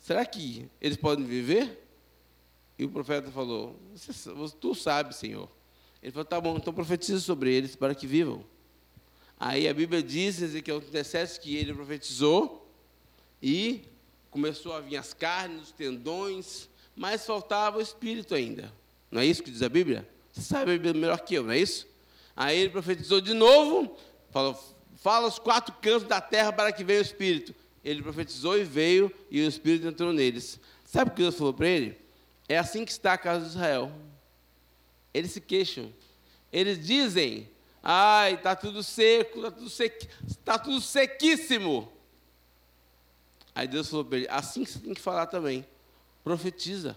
será 0.00 0.24
que 0.24 0.68
eles 0.80 0.96
podem 0.96 1.24
viver? 1.24 1.82
E 2.78 2.84
o 2.84 2.88
profeta 2.88 3.30
falou: 3.30 3.76
Tu 4.60 4.74
sabes, 4.74 5.16
Senhor. 5.16 5.48
Ele 6.02 6.12
falou: 6.12 6.24
Tá 6.24 6.40
bom, 6.40 6.56
então 6.56 6.72
profetiza 6.72 7.20
sobre 7.20 7.52
eles 7.52 7.76
para 7.76 7.94
que 7.94 8.06
vivam. 8.06 8.44
Aí 9.38 9.66
a 9.68 9.74
Bíblia 9.74 10.02
diz, 10.02 10.40
em 10.40 10.44
Ezequiel 10.44 10.80
37, 10.80 11.40
que 11.40 11.56
ele 11.56 11.74
profetizou 11.74 12.70
e 13.42 13.82
começou 14.30 14.72
a 14.72 14.80
vir 14.80 14.96
as 14.96 15.12
carnes, 15.12 15.62
os 15.62 15.72
tendões, 15.72 16.68
mas 16.94 17.26
faltava 17.26 17.78
o 17.78 17.80
espírito 17.80 18.34
ainda. 18.34 18.72
Não 19.10 19.20
é 19.20 19.26
isso 19.26 19.42
que 19.42 19.50
diz 19.50 19.62
a 19.62 19.68
Bíblia? 19.68 20.08
Você 20.32 20.42
sabe 20.42 20.70
a 20.70 20.74
Bíblia 20.74 20.94
melhor 20.94 21.20
que 21.20 21.34
eu, 21.34 21.42
não 21.42 21.50
é 21.50 21.58
isso? 21.58 21.86
Aí 22.36 22.58
ele 22.58 22.70
profetizou 22.70 23.20
de 23.20 23.34
novo, 23.34 23.96
falou, 24.30 24.58
fala 25.02 25.26
os 25.26 25.38
quatro 25.38 25.74
cantos 25.80 26.06
da 26.06 26.20
terra 26.20 26.52
para 26.52 26.72
que 26.72 26.84
venha 26.84 27.00
o 27.00 27.02
espírito. 27.02 27.54
Ele 27.84 28.00
profetizou 28.00 28.56
e 28.56 28.62
veio, 28.62 29.12
e 29.28 29.40
o 29.40 29.48
espírito 29.48 29.86
entrou 29.86 30.12
neles. 30.12 30.60
Sabe 30.84 31.10
o 31.10 31.14
que 31.14 31.22
Deus 31.22 31.34
falou 31.34 31.52
para 31.52 31.66
ele? 31.66 31.98
É 32.48 32.56
assim 32.56 32.84
que 32.84 32.92
está 32.92 33.14
a 33.14 33.18
casa 33.18 33.44
de 33.44 33.50
Israel. 33.50 33.92
Eles 35.12 35.32
se 35.32 35.40
queixam. 35.40 35.92
Eles 36.52 36.84
dizem, 36.84 37.50
ai, 37.82 38.34
está 38.34 38.54
tudo 38.54 38.82
seco, 38.82 39.38
está 39.38 39.50
tudo, 39.50 39.68
sequ... 39.68 40.08
tá 40.44 40.58
tudo 40.58 40.80
sequíssimo. 40.80 41.92
Aí 43.54 43.66
Deus 43.66 43.88
falou 43.88 44.04
para 44.04 44.18
ele, 44.18 44.28
assim 44.30 44.64
que 44.64 44.70
você 44.70 44.78
tem 44.78 44.94
que 44.94 45.00
falar 45.00 45.26
também 45.26 45.66
profetiza. 46.22 46.96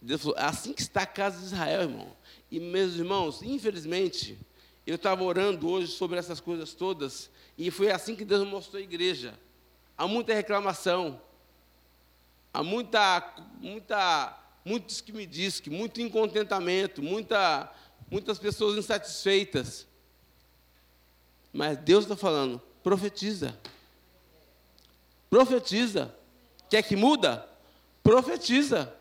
Deus 0.00 0.22
falou, 0.22 0.36
assim 0.38 0.72
que 0.72 0.80
está 0.80 1.02
a 1.02 1.06
casa 1.06 1.38
de 1.38 1.46
Israel, 1.46 1.82
irmão. 1.82 2.16
E 2.50 2.58
meus 2.58 2.94
irmãos, 2.94 3.42
infelizmente, 3.42 4.38
eu 4.86 4.94
estava 4.94 5.24
orando 5.24 5.68
hoje 5.68 5.88
sobre 5.88 6.18
essas 6.18 6.38
coisas 6.38 6.72
todas, 6.72 7.28
e 7.58 7.70
foi 7.70 7.90
assim 7.90 8.14
que 8.14 8.24
Deus 8.24 8.46
mostrou 8.46 8.78
a 8.80 8.84
igreja. 8.84 9.34
Há 9.98 10.06
muita 10.06 10.32
reclamação, 10.32 11.20
há 12.54 12.62
muita, 12.62 13.34
muita, 13.58 14.38
muitos 14.64 15.00
que 15.00 15.12
me 15.12 15.26
dizem 15.26 15.62
que 15.62 15.70
muito 15.70 16.00
incontentamento, 16.00 17.02
muita, 17.02 17.72
muitas 18.10 18.38
pessoas 18.38 18.78
insatisfeitas. 18.78 19.86
Mas 21.52 21.78
Deus 21.78 22.04
está 22.04 22.16
falando, 22.16 22.62
profetiza. 22.82 23.58
Profetiza. 25.28 26.14
Quer 26.70 26.82
que 26.82 26.94
muda? 26.94 27.48
Profetiza. 28.02 28.94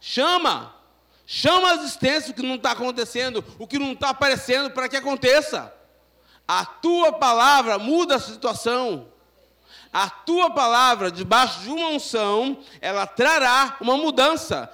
Chama. 0.00 0.77
Chama 1.30 1.72
a 1.72 1.74
existência 1.74 2.30
o 2.30 2.34
que 2.34 2.40
não 2.40 2.54
está 2.54 2.70
acontecendo, 2.70 3.44
o 3.58 3.66
que 3.66 3.78
não 3.78 3.92
está 3.92 4.08
aparecendo 4.08 4.70
para 4.70 4.88
que 4.88 4.96
aconteça. 4.96 5.70
A 6.48 6.64
tua 6.64 7.12
palavra 7.12 7.78
muda 7.78 8.16
a 8.16 8.18
situação. 8.18 9.12
A 9.92 10.08
tua 10.08 10.48
palavra, 10.54 11.10
debaixo 11.10 11.60
de 11.60 11.68
uma 11.68 11.88
unção, 11.88 12.64
ela 12.80 13.06
trará 13.06 13.76
uma 13.78 13.94
mudança 13.98 14.72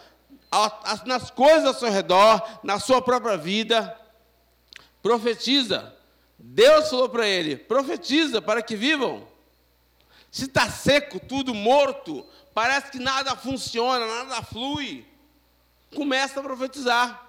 nas 1.05 1.29
coisas 1.29 1.67
ao 1.67 1.75
seu 1.75 1.91
redor, 1.91 2.41
na 2.63 2.79
sua 2.79 3.03
própria 3.03 3.37
vida. 3.37 3.93
Profetiza. 5.03 5.93
Deus 6.39 6.89
falou 6.89 7.09
para 7.09 7.27
ele: 7.27 7.57
profetiza 7.57 8.41
para 8.41 8.63
que 8.63 8.77
vivam. 8.77 9.27
Se 10.31 10.45
está 10.45 10.71
seco, 10.71 11.19
tudo 11.19 11.53
morto, 11.53 12.25
parece 12.55 12.93
que 12.93 13.01
nada 13.01 13.35
funciona, 13.35 14.07
nada 14.07 14.41
flui. 14.41 15.05
Começa 15.95 16.41
a 16.41 16.43
profetizar. 16.43 17.25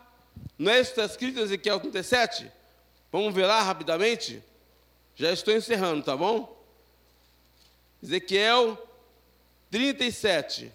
Não 0.57 0.71
é 0.71 0.79
isso 0.79 0.93
que 0.93 1.01
está 1.01 1.11
escrito 1.11 1.39
em 1.39 1.43
Ezequiel 1.43 1.79
37? 1.79 2.51
Vamos 3.11 3.33
ver 3.33 3.45
lá 3.45 3.61
rapidamente? 3.61 4.43
Já 5.15 5.31
estou 5.31 5.53
encerrando, 5.53 6.03
tá 6.03 6.15
bom? 6.15 6.55
Ezequiel 8.03 8.77
37. 9.71 10.71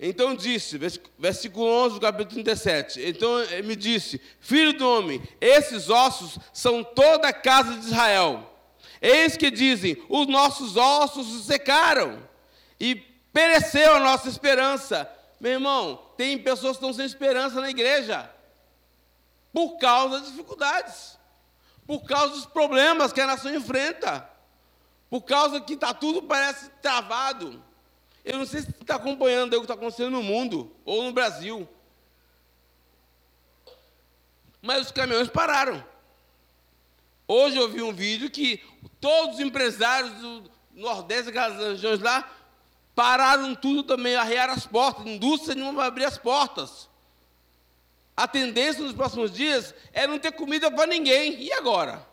Então 0.00 0.36
disse, 0.36 0.78
versículo 1.18 1.66
11 1.66 1.94
do 1.94 2.00
capítulo 2.00 2.42
37. 2.44 3.00
Então 3.04 3.40
ele 3.42 3.66
me 3.66 3.74
disse: 3.74 4.20
Filho 4.40 4.72
do 4.72 4.88
homem, 4.88 5.20
esses 5.40 5.90
ossos 5.90 6.38
são 6.52 6.84
toda 6.84 7.28
a 7.28 7.32
casa 7.32 7.76
de 7.76 7.86
Israel. 7.86 8.54
Eis 9.00 9.36
que 9.36 9.50
dizem: 9.50 10.00
os 10.08 10.26
nossos 10.28 10.76
ossos 10.76 11.44
secaram 11.44 12.22
e 12.78 12.94
pereceu 13.32 13.94
a 13.94 14.00
nossa 14.00 14.28
esperança. 14.28 15.10
Meu 15.40 15.52
irmão, 15.52 16.10
tem 16.16 16.38
pessoas 16.38 16.76
que 16.76 16.84
estão 16.84 16.92
sem 16.92 17.06
esperança 17.06 17.60
na 17.60 17.70
igreja 17.70 18.30
por 19.52 19.78
causa 19.78 20.20
das 20.20 20.28
dificuldades, 20.28 21.18
por 21.86 22.02
causa 22.04 22.34
dos 22.34 22.46
problemas 22.46 23.12
que 23.12 23.20
a 23.20 23.26
nação 23.26 23.54
enfrenta, 23.54 24.28
por 25.08 25.22
causa 25.22 25.60
que 25.60 25.74
está 25.74 25.94
tudo 25.94 26.22
parece 26.22 26.68
travado. 26.82 27.62
Eu 28.24 28.38
não 28.38 28.46
sei 28.46 28.62
se 28.62 28.70
está 28.70 28.96
acompanhando 28.96 29.54
o 29.54 29.56
que 29.56 29.64
está 29.64 29.74
acontecendo 29.74 30.10
no 30.10 30.22
mundo 30.22 30.74
ou 30.84 31.04
no 31.04 31.12
Brasil. 31.12 31.66
Mas 34.60 34.86
os 34.86 34.92
caminhões 34.92 35.28
pararam. 35.28 35.82
Hoje 37.26 37.56
eu 37.56 37.68
vi 37.68 37.80
um 37.80 37.92
vídeo 37.92 38.30
que 38.30 38.62
todos 39.00 39.36
os 39.36 39.40
empresários 39.40 40.12
do 40.14 40.50
Nordeste, 40.72 41.30
aquelas 41.30 41.58
regiões 41.58 42.00
lá, 42.00 42.28
pararam 42.98 43.54
tudo 43.54 43.84
também, 43.84 44.16
arrearam 44.16 44.54
as 44.54 44.66
portas, 44.66 45.06
indústria 45.06 45.54
não 45.54 45.72
vai 45.72 45.86
abrir 45.86 46.04
as 46.04 46.18
portas. 46.18 46.88
A 48.16 48.26
tendência 48.26 48.82
nos 48.82 48.92
próximos 48.92 49.30
dias 49.30 49.72
é 49.92 50.04
não 50.04 50.18
ter 50.18 50.32
comida 50.32 50.68
para 50.68 50.84
ninguém. 50.84 51.40
E 51.40 51.52
agora? 51.52 52.04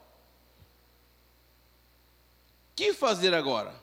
que 2.75 2.93
fazer 2.93 3.33
agora? 3.33 3.73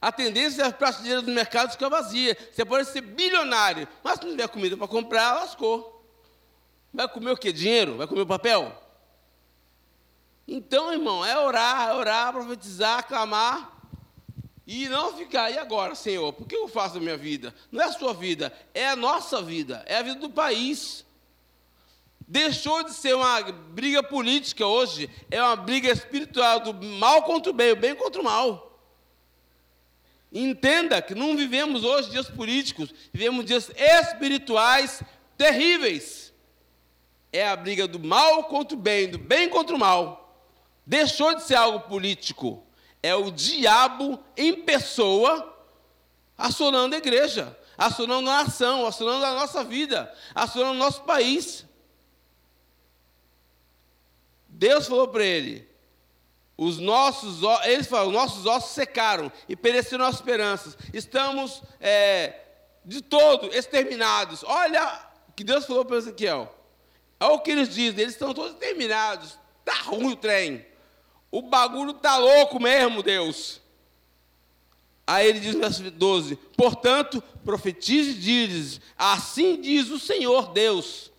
A 0.00 0.12
tendência 0.12 0.62
é 0.62 0.66
a 0.66 0.72
prateleira 0.72 1.20
do 1.20 1.32
mercado 1.32 1.72
ficar 1.72 1.88
vazia. 1.88 2.38
Você 2.52 2.64
pode 2.64 2.86
ser 2.86 3.00
bilionário, 3.00 3.88
mas 4.04 4.20
se 4.20 4.26
não 4.26 4.30
tiver 4.30 4.46
comida 4.46 4.76
para 4.76 4.86
comprar, 4.86 5.34
lascou. 5.34 6.06
Vai 6.94 7.08
comer 7.08 7.32
o 7.32 7.36
quê? 7.36 7.52
Dinheiro? 7.52 7.96
Vai 7.96 8.06
comer 8.06 8.20
o 8.20 8.26
papel? 8.26 8.72
Então, 10.46 10.92
irmão, 10.92 11.26
é 11.26 11.36
orar, 11.36 11.88
é 11.88 11.94
orar, 11.94 12.32
profetizar, 12.32 13.04
clamar 13.08 13.79
e 14.72 14.88
não 14.88 15.12
ficar, 15.16 15.50
e 15.50 15.58
agora, 15.58 15.96
Senhor, 15.96 16.32
por 16.32 16.46
que 16.46 16.54
eu 16.54 16.68
faço 16.68 16.98
a 16.98 17.00
minha 17.00 17.16
vida? 17.16 17.52
Não 17.72 17.82
é 17.82 17.86
a 17.86 17.92
sua 17.92 18.14
vida, 18.14 18.56
é 18.72 18.86
a 18.86 18.94
nossa 18.94 19.42
vida, 19.42 19.82
é 19.84 19.96
a 19.96 20.02
vida 20.02 20.20
do 20.20 20.30
país. 20.30 21.04
Deixou 22.20 22.84
de 22.84 22.92
ser 22.92 23.16
uma 23.16 23.42
briga 23.42 24.00
política 24.00 24.64
hoje, 24.64 25.10
é 25.28 25.42
uma 25.42 25.56
briga 25.56 25.90
espiritual 25.90 26.60
do 26.60 26.72
mal 26.72 27.24
contra 27.24 27.50
o 27.50 27.52
bem, 27.52 27.72
o 27.72 27.76
bem 27.76 27.96
contra 27.96 28.20
o 28.20 28.24
mal. 28.24 28.80
Entenda 30.32 31.02
que 31.02 31.16
não 31.16 31.36
vivemos 31.36 31.82
hoje 31.82 32.08
dias 32.08 32.30
políticos, 32.30 32.94
vivemos 33.12 33.44
dias 33.46 33.72
espirituais 33.76 35.02
terríveis. 35.36 36.32
É 37.32 37.48
a 37.48 37.56
briga 37.56 37.88
do 37.88 37.98
mal 37.98 38.44
contra 38.44 38.78
o 38.78 38.80
bem, 38.80 39.08
do 39.08 39.18
bem 39.18 39.48
contra 39.48 39.74
o 39.74 39.78
mal. 39.80 40.32
Deixou 40.86 41.34
de 41.34 41.42
ser 41.42 41.56
algo 41.56 41.88
político 41.88 42.64
é 43.02 43.14
o 43.14 43.30
diabo 43.30 44.22
em 44.36 44.62
pessoa 44.62 45.50
assolando 46.36 46.94
a 46.94 46.98
igreja, 46.98 47.56
assolando 47.76 48.30
a 48.30 48.44
nação, 48.44 48.86
assolando 48.86 49.24
a 49.24 49.34
nossa 49.34 49.62
vida, 49.62 50.12
assolando 50.34 50.72
o 50.72 50.78
nosso 50.78 51.02
país. 51.02 51.66
Deus 54.48 54.86
falou 54.86 55.08
para 55.08 55.24
ele: 55.24 55.68
os 56.56 56.78
nossos, 56.78 57.40
eles 57.64 57.86
falam, 57.86 58.12
nossos 58.12 58.46
ossos 58.46 58.72
secaram 58.72 59.30
e 59.48 59.56
pereceram 59.56 60.04
as 60.04 60.16
esperanças. 60.16 60.76
Estamos 60.92 61.62
é, 61.80 62.40
de 62.84 63.02
todo 63.02 63.54
exterminados. 63.54 64.42
Olha 64.44 65.08
o 65.28 65.32
que 65.32 65.44
Deus 65.44 65.64
falou 65.64 65.84
para 65.84 65.96
Ezequiel. 65.96 66.54
Olha 67.18 67.32
o 67.32 67.40
que 67.40 67.50
eles 67.50 67.68
dizem, 67.68 68.00
eles 68.00 68.14
estão 68.14 68.34
todos 68.34 68.52
exterminados. 68.52 69.38
Está 69.60 69.82
ruim 69.82 70.12
o 70.12 70.16
trem. 70.16 70.66
O 71.30 71.42
bagulho 71.42 71.94
tá 71.94 72.16
louco 72.16 72.60
mesmo, 72.60 73.02
Deus. 73.02 73.60
Aí 75.06 75.28
ele 75.28 75.40
diz 75.40 75.54
no 75.54 75.60
verso 75.60 75.90
12: 75.90 76.36
Portanto, 76.56 77.22
profetize 77.44 78.10
e 78.10 78.14
diz: 78.14 78.80
Assim 78.96 79.60
diz 79.60 79.90
o 79.90 79.98
Senhor 79.98 80.52
Deus: 80.52 81.10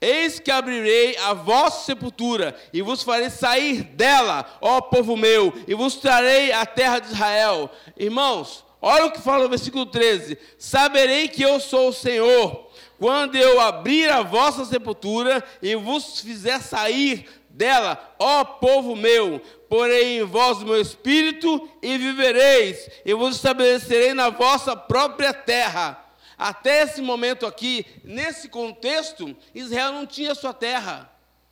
Eis 0.00 0.38
que 0.38 0.50
abrirei 0.50 1.16
a 1.18 1.32
vossa 1.32 1.86
sepultura, 1.86 2.54
e 2.72 2.82
vos 2.82 3.02
farei 3.02 3.30
sair 3.30 3.82
dela, 3.82 4.58
ó 4.60 4.80
povo 4.80 5.16
meu, 5.16 5.52
e 5.66 5.74
vos 5.74 5.94
trarei 5.96 6.52
a 6.52 6.66
terra 6.66 6.98
de 6.98 7.12
Israel. 7.12 7.70
Irmãos, 7.96 8.64
olha 8.80 9.06
o 9.06 9.12
que 9.12 9.20
fala 9.20 9.44
no 9.44 9.48
versículo 9.48 9.86
13: 9.86 10.36
Saberei 10.58 11.28
que 11.28 11.42
eu 11.42 11.60
sou 11.60 11.88
o 11.88 11.94
Senhor, 11.94 12.68
quando 12.98 13.36
eu 13.36 13.60
abrir 13.60 14.10
a 14.10 14.22
vossa 14.22 14.64
sepultura 14.64 15.42
e 15.62 15.74
vos 15.76 16.20
fizer 16.20 16.60
sair 16.60 17.26
dela, 17.52 18.14
ó 18.18 18.44
povo 18.44 18.96
meu, 18.96 19.40
porém 19.68 20.18
em 20.18 20.22
vós 20.24 20.58
o 20.58 20.64
meu 20.64 20.80
espírito 20.80 21.68
e 21.80 21.96
vivereis, 21.98 22.88
e 23.04 23.14
vos 23.14 23.36
estabelecerei 23.36 24.14
na 24.14 24.30
vossa 24.30 24.74
própria 24.74 25.32
terra. 25.32 25.98
Até 26.36 26.82
esse 26.82 27.00
momento 27.00 27.46
aqui, 27.46 27.86
nesse 28.02 28.48
contexto, 28.48 29.36
Israel 29.54 29.92
não 29.92 30.06
tinha 30.06 30.34
sua 30.34 30.52
terra. 30.52 31.10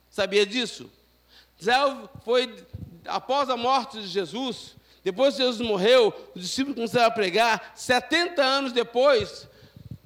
Sabia 0.08 0.44
disso? 0.44 0.90
Israel 1.60 2.10
foi, 2.24 2.52
após 3.06 3.48
a 3.50 3.56
morte 3.56 4.00
de 4.00 4.08
Jesus, 4.08 4.74
depois 5.04 5.36
que 5.36 5.42
Jesus 5.42 5.66
morreu, 5.66 6.12
os 6.34 6.42
discípulos 6.42 6.74
começaram 6.74 7.06
a 7.06 7.12
pregar. 7.12 7.72
70 7.76 8.42
anos 8.42 8.72
depois, 8.72 9.48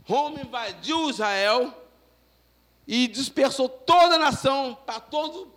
Roma 0.05 0.41
invadiu 0.41 1.09
Israel 1.09 1.73
e 2.87 3.09
dispersou 3.09 3.69
toda 3.69 4.17
a 4.17 4.19
nação 4.19 4.77
para 4.85 5.01
todo 5.01 5.54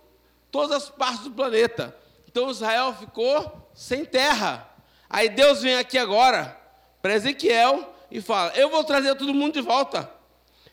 todas 0.58 0.82
as 0.82 0.88
partes 0.88 1.22
do 1.22 1.30
planeta. 1.30 1.96
Então 2.28 2.50
Israel 2.50 2.92
ficou 2.92 3.70
sem 3.72 4.04
terra. 4.04 4.68
Aí 5.08 5.28
Deus 5.28 5.62
vem 5.62 5.76
aqui 5.76 5.96
agora 5.96 6.60
para 7.00 7.14
Ezequiel 7.14 7.94
e 8.10 8.20
fala: 8.20 8.52
Eu 8.56 8.68
vou 8.68 8.82
trazer 8.82 9.14
todo 9.14 9.32
mundo 9.32 9.52
de 9.52 9.60
volta. 9.60 10.10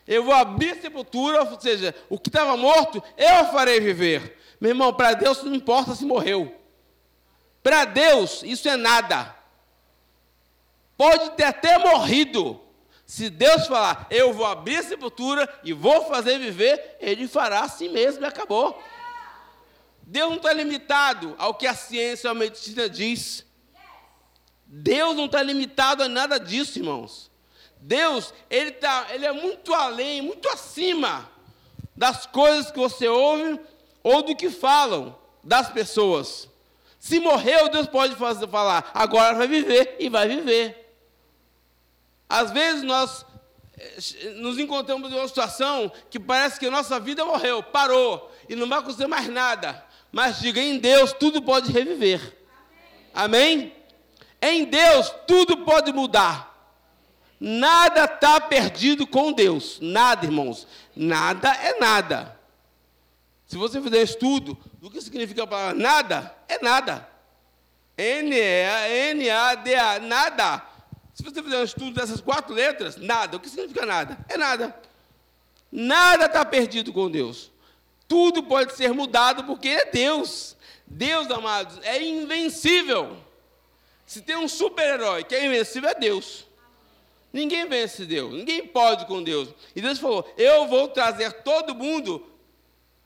Eu 0.04 0.24
vou 0.24 0.34
abrir 0.34 0.72
a 0.72 0.80
sepultura, 0.80 1.44
ou 1.44 1.60
seja, 1.60 1.94
o 2.08 2.18
que 2.18 2.28
estava 2.28 2.56
morto, 2.56 3.02
eu 3.16 3.46
farei 3.52 3.78
viver. 3.78 4.36
Meu 4.60 4.70
irmão, 4.70 4.92
para 4.92 5.14
Deus 5.14 5.42
não 5.44 5.54
importa 5.54 5.94
se 5.94 6.04
morreu. 6.04 6.52
Para 7.62 7.84
Deus, 7.84 8.42
isso 8.42 8.68
é 8.68 8.76
nada. 8.76 9.36
Pode 10.96 11.30
ter 11.30 11.44
até 11.44 11.78
morrido. 11.78 12.60
Se 13.04 13.30
Deus 13.30 13.68
falar, 13.68 14.06
eu 14.10 14.32
vou 14.32 14.46
abrir 14.46 14.78
a 14.78 14.82
sepultura 14.82 15.48
e 15.62 15.72
vou 15.72 16.06
fazer 16.06 16.40
viver, 16.40 16.96
Ele 17.00 17.28
fará 17.28 17.60
assim 17.60 17.88
mesmo 17.88 18.24
e 18.24 18.26
acabou. 18.26 18.80
Deus 20.08 20.30
não 20.30 20.36
está 20.36 20.52
limitado 20.52 21.34
ao 21.36 21.52
que 21.52 21.66
a 21.66 21.74
ciência 21.74 22.30
ou 22.30 22.36
a 22.36 22.38
medicina 22.38 22.88
diz. 22.88 23.44
Deus 24.64 25.16
não 25.16 25.26
está 25.26 25.42
limitado 25.42 26.04
a 26.04 26.08
nada 26.08 26.38
disso, 26.38 26.78
irmãos. 26.78 27.28
Deus, 27.80 28.32
ele, 28.48 28.70
tá, 28.70 29.08
ele 29.10 29.26
é 29.26 29.32
muito 29.32 29.74
além, 29.74 30.22
muito 30.22 30.48
acima 30.48 31.28
das 31.96 32.24
coisas 32.24 32.70
que 32.70 32.78
você 32.78 33.08
ouve 33.08 33.60
ou 34.02 34.22
do 34.22 34.36
que 34.36 34.48
falam 34.48 35.18
das 35.42 35.70
pessoas. 35.70 36.48
Se 37.00 37.18
morreu, 37.18 37.68
Deus 37.68 37.88
pode 37.88 38.14
fazer, 38.14 38.46
falar, 38.48 38.90
agora 38.94 39.34
vai 39.34 39.48
viver 39.48 39.96
e 39.98 40.08
vai 40.08 40.28
viver. 40.28 40.94
Às 42.28 42.52
vezes 42.52 42.82
nós 42.82 43.24
eh, 43.76 44.30
nos 44.36 44.58
encontramos 44.58 45.10
em 45.10 45.16
uma 45.16 45.28
situação 45.28 45.90
que 46.10 46.18
parece 46.18 46.58
que 46.58 46.66
a 46.66 46.70
nossa 46.70 46.98
vida 46.98 47.24
morreu, 47.24 47.62
parou, 47.62 48.32
e 48.48 48.56
não 48.56 48.68
vai 48.68 48.78
acontecer 48.78 49.06
mais 49.06 49.28
nada. 49.28 49.85
Mas 50.10 50.40
diga, 50.40 50.60
em 50.60 50.78
Deus 50.78 51.12
tudo 51.12 51.42
pode 51.42 51.72
reviver. 51.72 52.36
Amém? 53.12 53.74
Em 54.40 54.64
Deus 54.64 55.12
tudo 55.26 55.58
pode 55.58 55.92
mudar. 55.92 56.54
Nada 57.38 58.04
está 58.04 58.40
perdido 58.40 59.06
com 59.06 59.32
Deus. 59.32 59.78
Nada, 59.80 60.24
irmãos. 60.24 60.66
Nada 60.94 61.50
é 61.50 61.78
nada. 61.78 62.38
Se 63.46 63.56
você 63.56 63.80
fizer 63.80 64.02
estudo 64.02 64.58
do 64.80 64.90
que 64.90 65.00
significa 65.00 65.44
a 65.44 65.46
palavra 65.46 65.74
nada, 65.74 66.34
é 66.48 66.62
nada. 66.62 67.08
N-A-D-A, 67.96 70.00
nada. 70.00 70.62
Se 71.14 71.22
você 71.22 71.42
fizer 71.42 71.58
um 71.58 71.64
estudo 71.64 71.92
dessas 71.92 72.20
quatro 72.20 72.54
letras, 72.54 72.96
nada. 72.96 73.36
O 73.36 73.40
que 73.40 73.48
significa 73.48 73.86
nada? 73.86 74.18
É 74.28 74.36
nada. 74.36 74.74
Nada 75.70 76.26
está 76.26 76.44
perdido 76.44 76.92
com 76.92 77.10
Deus. 77.10 77.50
Tudo 78.08 78.42
pode 78.42 78.74
ser 78.74 78.92
mudado 78.92 79.44
porque 79.44 79.68
é 79.68 79.90
Deus. 79.90 80.56
Deus, 80.86 81.30
amados, 81.30 81.78
é 81.82 82.02
invencível. 82.02 83.16
Se 84.06 84.22
tem 84.22 84.36
um 84.36 84.48
super-herói 84.48 85.24
que 85.24 85.34
é 85.34 85.44
invencível, 85.44 85.90
é 85.90 85.94
Deus. 85.94 86.46
Ninguém 87.32 87.68
vence 87.68 88.06
Deus, 88.06 88.32
ninguém 88.32 88.66
pode 88.66 89.04
com 89.04 89.22
Deus. 89.22 89.50
E 89.74 89.82
Deus 89.82 89.98
falou: 89.98 90.26
Eu 90.38 90.66
vou 90.68 90.88
trazer 90.88 91.32
todo 91.42 91.74
mundo, 91.74 92.24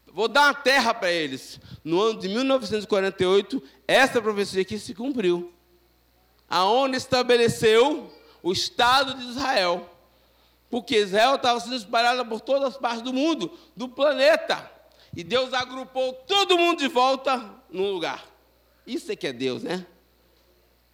vou 0.06 0.28
dar 0.28 0.42
uma 0.42 0.54
terra 0.54 0.94
para 0.94 1.10
eles. 1.10 1.58
No 1.82 2.00
ano 2.00 2.20
de 2.20 2.28
1948, 2.28 3.62
essa 3.88 4.20
profecia 4.20 4.62
aqui 4.62 4.78
se 4.78 4.94
cumpriu. 4.94 5.52
Aonde 6.48 6.96
estabeleceu 6.96 8.12
o 8.42 8.52
Estado 8.52 9.14
de 9.14 9.30
Israel. 9.30 9.88
Porque 10.68 10.98
Israel 10.98 11.34
estava 11.34 11.58
sendo 11.58 11.74
espalhada 11.74 12.24
por 12.24 12.40
todas 12.40 12.74
as 12.74 12.76
partes 12.76 13.02
do 13.02 13.12
mundo, 13.12 13.50
do 13.74 13.88
planeta. 13.88 14.70
E 15.14 15.24
Deus 15.24 15.52
agrupou 15.52 16.12
todo 16.12 16.56
mundo 16.56 16.78
de 16.78 16.88
volta 16.88 17.52
num 17.68 17.90
lugar. 17.92 18.24
Isso 18.86 19.10
é 19.10 19.16
que 19.16 19.26
é 19.26 19.32
Deus, 19.32 19.62
né? 19.62 19.86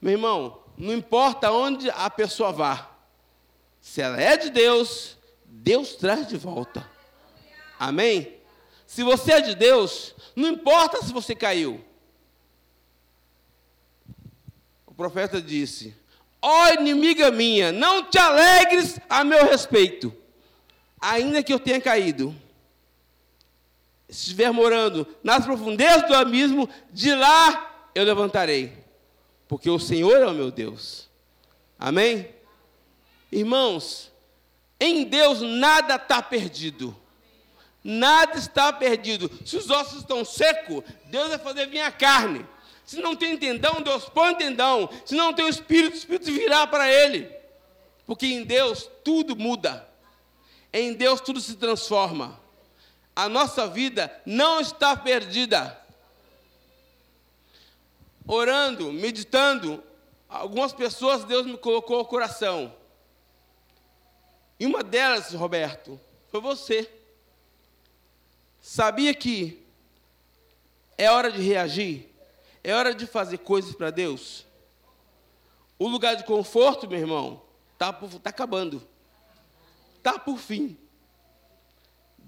Meu 0.01 0.13
irmão, 0.13 0.63
não 0.77 0.93
importa 0.93 1.51
onde 1.51 1.91
a 1.91 2.09
pessoa 2.09 2.53
vá, 2.53 2.91
se 3.81 4.01
ela 4.01 4.21
é 4.21 4.37
de 4.37 4.51
Deus, 4.51 5.17
Deus 5.45 5.95
traz 5.95 6.27
de 6.27 6.37
volta. 6.37 6.89
Amém? 7.79 8.37
Se 8.87 9.03
você 9.03 9.33
é 9.33 9.41
de 9.41 9.55
Deus, 9.55 10.15
não 10.35 10.49
importa 10.49 11.03
se 11.03 11.13
você 11.13 11.35
caiu. 11.35 11.85
O 14.87 14.95
profeta 14.95 15.41
disse: 15.41 15.95
Ó 16.41 16.65
oh, 16.65 16.81
inimiga 16.81 17.31
minha, 17.31 17.73
não 17.73 18.05
te 18.05 18.19
alegres 18.19 18.99
a 19.09 19.25
meu 19.25 19.45
respeito, 19.45 20.15
ainda 21.01 21.43
que 21.43 21.53
eu 21.53 21.61
tenha 21.61 21.81
caído 21.81 22.35
estiver 24.09 24.51
morando 24.51 25.07
nas 25.23 25.45
profundezas 25.45 26.07
do 26.07 26.15
abismo, 26.15 26.69
de 26.93 27.15
lá 27.15 27.89
eu 27.95 28.05
levantarei, 28.05 28.73
porque 29.49 29.69
o 29.71 29.79
Senhor 29.79 30.17
é 30.21 30.27
o 30.27 30.35
meu 30.35 30.51
Deus. 30.51 31.09
Amém? 31.79 32.29
Irmãos, 33.31 34.13
em 34.79 35.05
Deus 35.05 35.41
nada 35.41 35.97
está 35.97 36.23
perdido. 36.23 36.97
Nada 37.83 38.37
está 38.37 38.73
perdido. 38.73 39.31
Se 39.45 39.57
os 39.57 39.71
ossos 39.71 39.99
estão 40.01 40.25
secos, 40.25 40.83
Deus 41.05 41.29
vai 41.29 41.39
fazer 41.39 41.67
vir 41.67 41.81
a 41.81 41.93
carne. 41.93 42.45
Se 42.85 43.01
não 43.01 43.15
tem 43.15 43.37
tendão, 43.37 43.81
Deus 43.81 44.09
põe 44.09 44.35
tendão. 44.35 44.89
Se 45.05 45.15
não 45.15 45.33
tem 45.33 45.45
o 45.45 45.49
Espírito, 45.49 45.95
o 45.95 45.97
Espírito 45.99 46.33
virá 46.33 46.67
para 46.67 46.91
ele. 46.91 47.31
Porque 48.05 48.27
em 48.27 48.45
Deus 48.45 48.89
tudo 49.05 49.37
muda. 49.37 49.89
Em 50.73 50.95
Deus 50.95 51.21
tudo 51.21 51.41
se 51.41 51.57
transforma. 51.57 52.41
A 53.17 53.31
nossa 53.31 53.67
vida 53.67 54.15
não 54.27 54.61
está 54.61 54.95
perdida. 54.95 55.81
Orando, 58.29 58.93
meditando, 58.93 59.83
algumas 60.29 60.75
pessoas 60.75 61.25
Deus 61.25 61.47
me 61.47 61.57
colocou 61.57 61.97
ao 61.97 62.05
coração. 62.05 62.77
E 64.61 64.67
uma 64.67 64.83
delas, 64.83 65.33
Roberto, 65.33 65.99
foi 66.29 66.43
você. 66.43 66.91
Sabia 68.61 69.15
que 69.15 69.65
é 70.99 71.11
hora 71.11 71.33
de 71.33 71.41
reagir? 71.41 72.13
É 72.63 72.75
hora 72.75 72.95
de 72.95 73.07
fazer 73.07 73.39
coisas 73.39 73.75
para 73.75 73.91
Deus? 73.91 74.45
O 75.79 75.89
lugar 75.89 76.17
de 76.17 76.25
conforto, 76.25 76.87
meu 76.87 76.99
irmão, 76.99 77.43
está 77.73 77.93
tá 77.93 78.31
acabando. 78.31 78.87
Está 79.97 80.19
por 80.19 80.37
fim. 80.37 80.77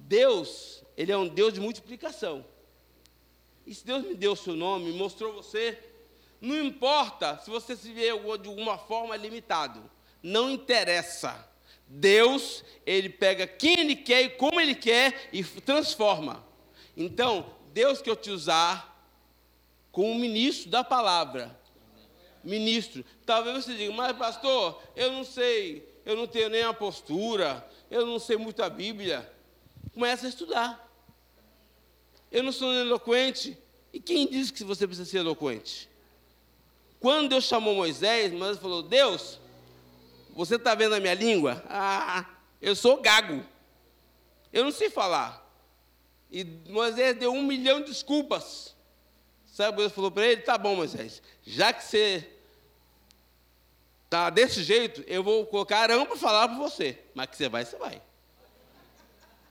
Deus, 0.08 0.82
Ele 0.96 1.12
é 1.12 1.16
um 1.16 1.28
Deus 1.28 1.52
de 1.52 1.60
multiplicação. 1.60 2.44
E 3.66 3.74
se 3.74 3.84
Deus 3.84 4.02
me 4.02 4.14
deu 4.14 4.32
o 4.32 4.36
seu 4.36 4.56
nome, 4.56 4.90
mostrou 4.92 5.34
você, 5.34 5.78
não 6.40 6.56
importa 6.64 7.38
se 7.38 7.50
você 7.50 7.76
se 7.76 7.92
vê 7.92 8.06
de 8.06 8.48
alguma 8.48 8.78
forma 8.78 9.14
limitado. 9.14 9.82
Não 10.22 10.50
interessa. 10.50 11.46
Deus, 11.86 12.64
Ele 12.86 13.10
pega 13.10 13.46
quem 13.46 13.80
Ele 13.80 13.96
quer 13.96 14.22
e 14.22 14.30
como 14.30 14.58
Ele 14.58 14.74
quer 14.74 15.28
e 15.30 15.44
transforma. 15.44 16.42
Então, 16.96 17.54
Deus 17.74 18.00
quer 18.00 18.16
te 18.16 18.30
usar 18.30 19.06
como 19.92 20.14
ministro 20.14 20.70
da 20.70 20.82
palavra. 20.82 21.58
Ministro. 22.42 23.04
Talvez 23.26 23.64
você 23.64 23.76
diga, 23.76 23.92
mas 23.92 24.16
pastor, 24.16 24.82
eu 24.96 25.12
não 25.12 25.24
sei, 25.24 25.86
eu 26.06 26.16
não 26.16 26.26
tenho 26.26 26.48
nem 26.48 26.62
a 26.62 26.72
postura, 26.72 27.68
eu 27.90 28.06
não 28.06 28.18
sei 28.18 28.38
muito 28.38 28.62
a 28.62 28.70
Bíblia. 28.70 29.37
Começa 29.92 30.26
a 30.26 30.28
estudar. 30.28 30.88
Eu 32.30 32.42
não 32.42 32.52
sou 32.52 32.72
eloquente. 32.72 33.56
E 33.92 34.00
quem 34.00 34.26
disse 34.26 34.52
que 34.52 34.64
você 34.64 34.86
precisa 34.86 35.08
ser 35.08 35.18
eloquente? 35.18 35.88
Quando 37.00 37.28
Deus 37.28 37.44
chamou 37.44 37.74
Moisés, 37.74 38.32
Moisés 38.32 38.58
falou: 38.58 38.82
Deus, 38.82 39.38
você 40.34 40.56
está 40.56 40.74
vendo 40.74 40.94
a 40.94 41.00
minha 41.00 41.14
língua? 41.14 41.64
Ah, 41.68 42.26
eu 42.60 42.74
sou 42.74 43.00
gago. 43.00 43.44
Eu 44.52 44.64
não 44.64 44.72
sei 44.72 44.90
falar. 44.90 45.46
E 46.30 46.44
Moisés 46.68 47.16
deu 47.16 47.32
um 47.32 47.42
milhão 47.42 47.80
de 47.80 47.86
desculpas. 47.88 48.74
Sabe, 49.46 49.78
Deus 49.78 49.92
falou 49.92 50.10
para 50.10 50.26
ele: 50.26 50.42
Tá 50.42 50.58
bom, 50.58 50.76
Moisés, 50.76 51.22
já 51.44 51.72
que 51.72 51.84
você 51.84 52.28
está 54.04 54.30
desse 54.30 54.62
jeito, 54.62 55.02
eu 55.06 55.22
vou 55.22 55.46
colocar 55.46 55.80
Arão 55.80 56.06
para 56.06 56.16
falar 56.16 56.48
para 56.48 56.58
você. 56.58 56.98
Mas 57.14 57.26
que 57.30 57.36
você 57.36 57.48
vai, 57.48 57.64
você 57.64 57.76
vai. 57.76 58.02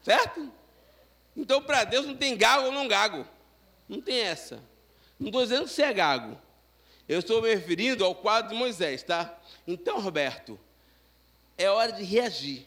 Certo? 0.08 0.50
Então, 1.36 1.62
para 1.62 1.84
Deus 1.84 2.06
não 2.06 2.16
tem 2.16 2.38
gago 2.38 2.68
ou 2.68 2.72
não 2.72 2.88
gago. 2.88 3.28
Não 3.90 4.00
tem 4.00 4.22
essa. 4.22 4.64
Não 5.20 5.28
estou 5.28 5.44
dizendo 5.44 5.68
você 5.68 5.84
é 5.84 5.92
gago. 5.92 6.40
Eu 7.10 7.20
estou 7.20 7.42
me 7.42 7.54
referindo 7.54 8.06
ao 8.06 8.16
quadro 8.16 8.52
de 8.52 8.56
Moisés, 8.56 9.04
tá? 9.04 9.38
Então, 9.68 10.00
Roberto, 10.00 10.58
é 11.58 11.70
hora 11.70 11.92
de 11.92 12.06
reagir. 12.06 12.66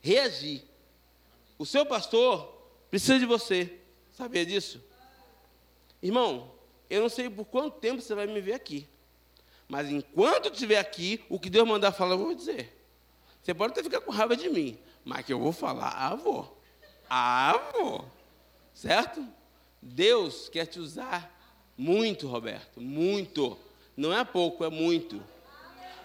Reagir. 0.00 0.62
O 1.58 1.66
seu 1.66 1.84
pastor 1.84 2.66
precisa 2.90 3.18
de 3.18 3.26
você. 3.26 3.78
Sabia 4.14 4.46
disso? 4.46 4.82
Irmão, 6.02 6.50
eu 6.88 7.02
não 7.02 7.10
sei 7.10 7.28
por 7.28 7.44
quanto 7.44 7.78
tempo 7.78 8.00
você 8.00 8.14
vai 8.14 8.26
me 8.26 8.40
ver 8.40 8.54
aqui. 8.54 8.88
Mas 9.68 9.90
enquanto 9.90 10.50
estiver 10.50 10.78
aqui, 10.78 11.22
o 11.28 11.38
que 11.38 11.50
Deus 11.50 11.68
mandar 11.68 11.92
falar, 11.92 12.14
eu 12.14 12.18
vou 12.20 12.34
dizer. 12.34 12.74
Você 13.42 13.52
pode 13.52 13.72
até 13.72 13.82
ficar 13.82 14.00
com 14.00 14.10
raiva 14.10 14.34
de 14.34 14.48
mim, 14.48 14.78
mas 15.04 15.24
que 15.24 15.32
eu 15.32 15.38
vou 15.38 15.52
falar, 15.52 15.94
ah, 15.96 16.14
vou. 16.14 16.60
Ah, 17.08 17.60
vou. 17.72 18.04
Certo? 18.72 19.26
Deus 19.80 20.48
quer 20.48 20.66
te 20.66 20.80
usar 20.80 21.30
muito, 21.76 22.26
Roberto, 22.26 22.80
muito. 22.80 23.58
Não 23.96 24.12
é 24.12 24.24
pouco, 24.24 24.64
é 24.64 24.70
muito. 24.70 25.22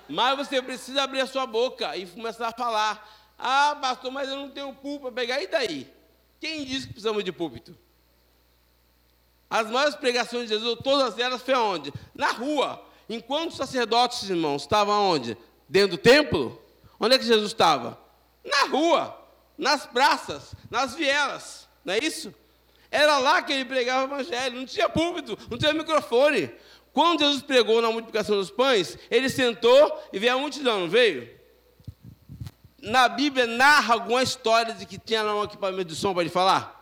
Mas 0.07 0.38
você 0.38 0.62
precisa 0.62 1.03
abrir 1.03 1.21
a 1.21 1.27
sua 1.27 1.45
boca 1.45 1.95
e 1.95 2.05
começar 2.05 2.47
a 2.47 2.51
falar. 2.51 3.07
Ah, 3.38 3.77
pastor, 3.79 4.12
mas 4.12 4.27
eu 4.27 4.35
não 4.35 4.49
tenho 4.49 4.73
púlpito 4.73 5.03
para 5.03 5.12
pegar. 5.12 5.41
E 5.41 5.47
daí? 5.47 5.91
Quem 6.39 6.65
disse 6.65 6.88
que 6.88 6.93
precisamos 6.93 7.23
de 7.23 7.31
púlpito? 7.31 7.77
As 9.49 9.69
maiores 9.69 9.95
pregações 9.95 10.43
de 10.43 10.55
Jesus, 10.55 10.79
todas 10.83 11.17
elas 11.17 11.41
foi 11.41 11.53
aonde? 11.53 11.93
Na 12.13 12.31
rua. 12.31 12.83
Enquanto 13.07 13.51
os 13.51 13.57
sacerdotes, 13.57 14.29
irmãos, 14.29 14.63
estavam 14.63 15.09
onde? 15.09 15.38
Dentro 15.67 15.97
do 15.97 16.01
templo? 16.01 16.62
Onde 16.99 17.15
é 17.15 17.19
que 17.19 17.25
Jesus 17.25 17.51
estava? 17.51 17.97
Na 18.49 18.67
rua, 18.67 19.17
nas 19.57 19.85
praças, 19.85 20.53
nas 20.69 20.95
vielas. 20.95 21.67
Não 21.83 21.93
é 21.93 21.99
isso? 21.99 22.33
Era 22.91 23.19
lá 23.19 23.41
que 23.41 23.53
ele 23.53 23.65
pregava 23.65 24.03
o 24.03 24.15
evangelho, 24.15 24.57
não 24.57 24.65
tinha 24.65 24.89
púlpito, 24.89 25.38
não 25.49 25.57
tinha 25.57 25.73
microfone. 25.73 26.51
Quando 26.91 27.19
Jesus 27.19 27.43
pregou 27.43 27.81
na 27.81 27.91
multiplicação 27.91 28.35
dos 28.35 28.49
pães, 28.49 28.97
ele 29.12 29.29
sentou 29.29 30.01
e 30.12 30.17
veio 30.17 30.33
a 30.33 30.38
multidão, 30.38 30.79
não 30.79 30.89
veio? 30.89 31.29
Na 32.81 33.07
Bíblia 33.07 33.45
narra 33.45 33.93
alguma 33.93 34.23
história 34.23 34.73
de 34.73 34.85
que 34.85 34.97
tinha 34.97 35.21
lá 35.21 35.35
um 35.35 35.43
equipamento 35.43 35.85
de 35.85 35.95
som 35.95 36.13
para 36.13 36.23
ele 36.23 36.31
falar? 36.31 36.75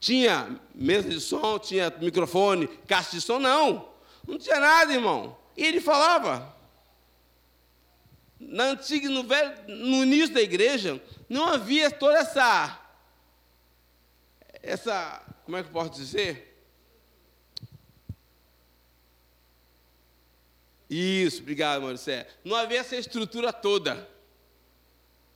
Tinha 0.00 0.58
mesa 0.74 1.08
de 1.08 1.20
som, 1.20 1.58
tinha 1.58 1.92
microfone, 2.00 2.66
caixa 2.86 3.10
de 3.10 3.20
som? 3.20 3.38
Não. 3.38 3.88
Não 4.26 4.38
tinha 4.38 4.58
nada, 4.58 4.92
irmão. 4.92 5.36
E 5.56 5.64
ele 5.64 5.80
falava. 5.80 6.55
Na 8.38 8.64
antiga, 8.64 9.08
no, 9.08 9.24
velho, 9.24 9.54
no 9.68 10.02
início 10.02 10.34
da 10.34 10.42
igreja, 10.42 11.00
não 11.28 11.48
havia 11.48 11.90
toda 11.90 12.18
essa 12.18 12.86
essa, 14.66 15.22
como 15.44 15.56
é 15.56 15.62
que 15.62 15.68
eu 15.68 15.72
posso 15.72 15.90
dizer? 15.90 16.54
Isso, 20.90 21.42
obrigado, 21.42 21.82
Maurício. 21.82 22.26
Não 22.44 22.56
havia 22.56 22.80
essa 22.80 22.96
estrutura 22.96 23.52
toda. 23.52 24.08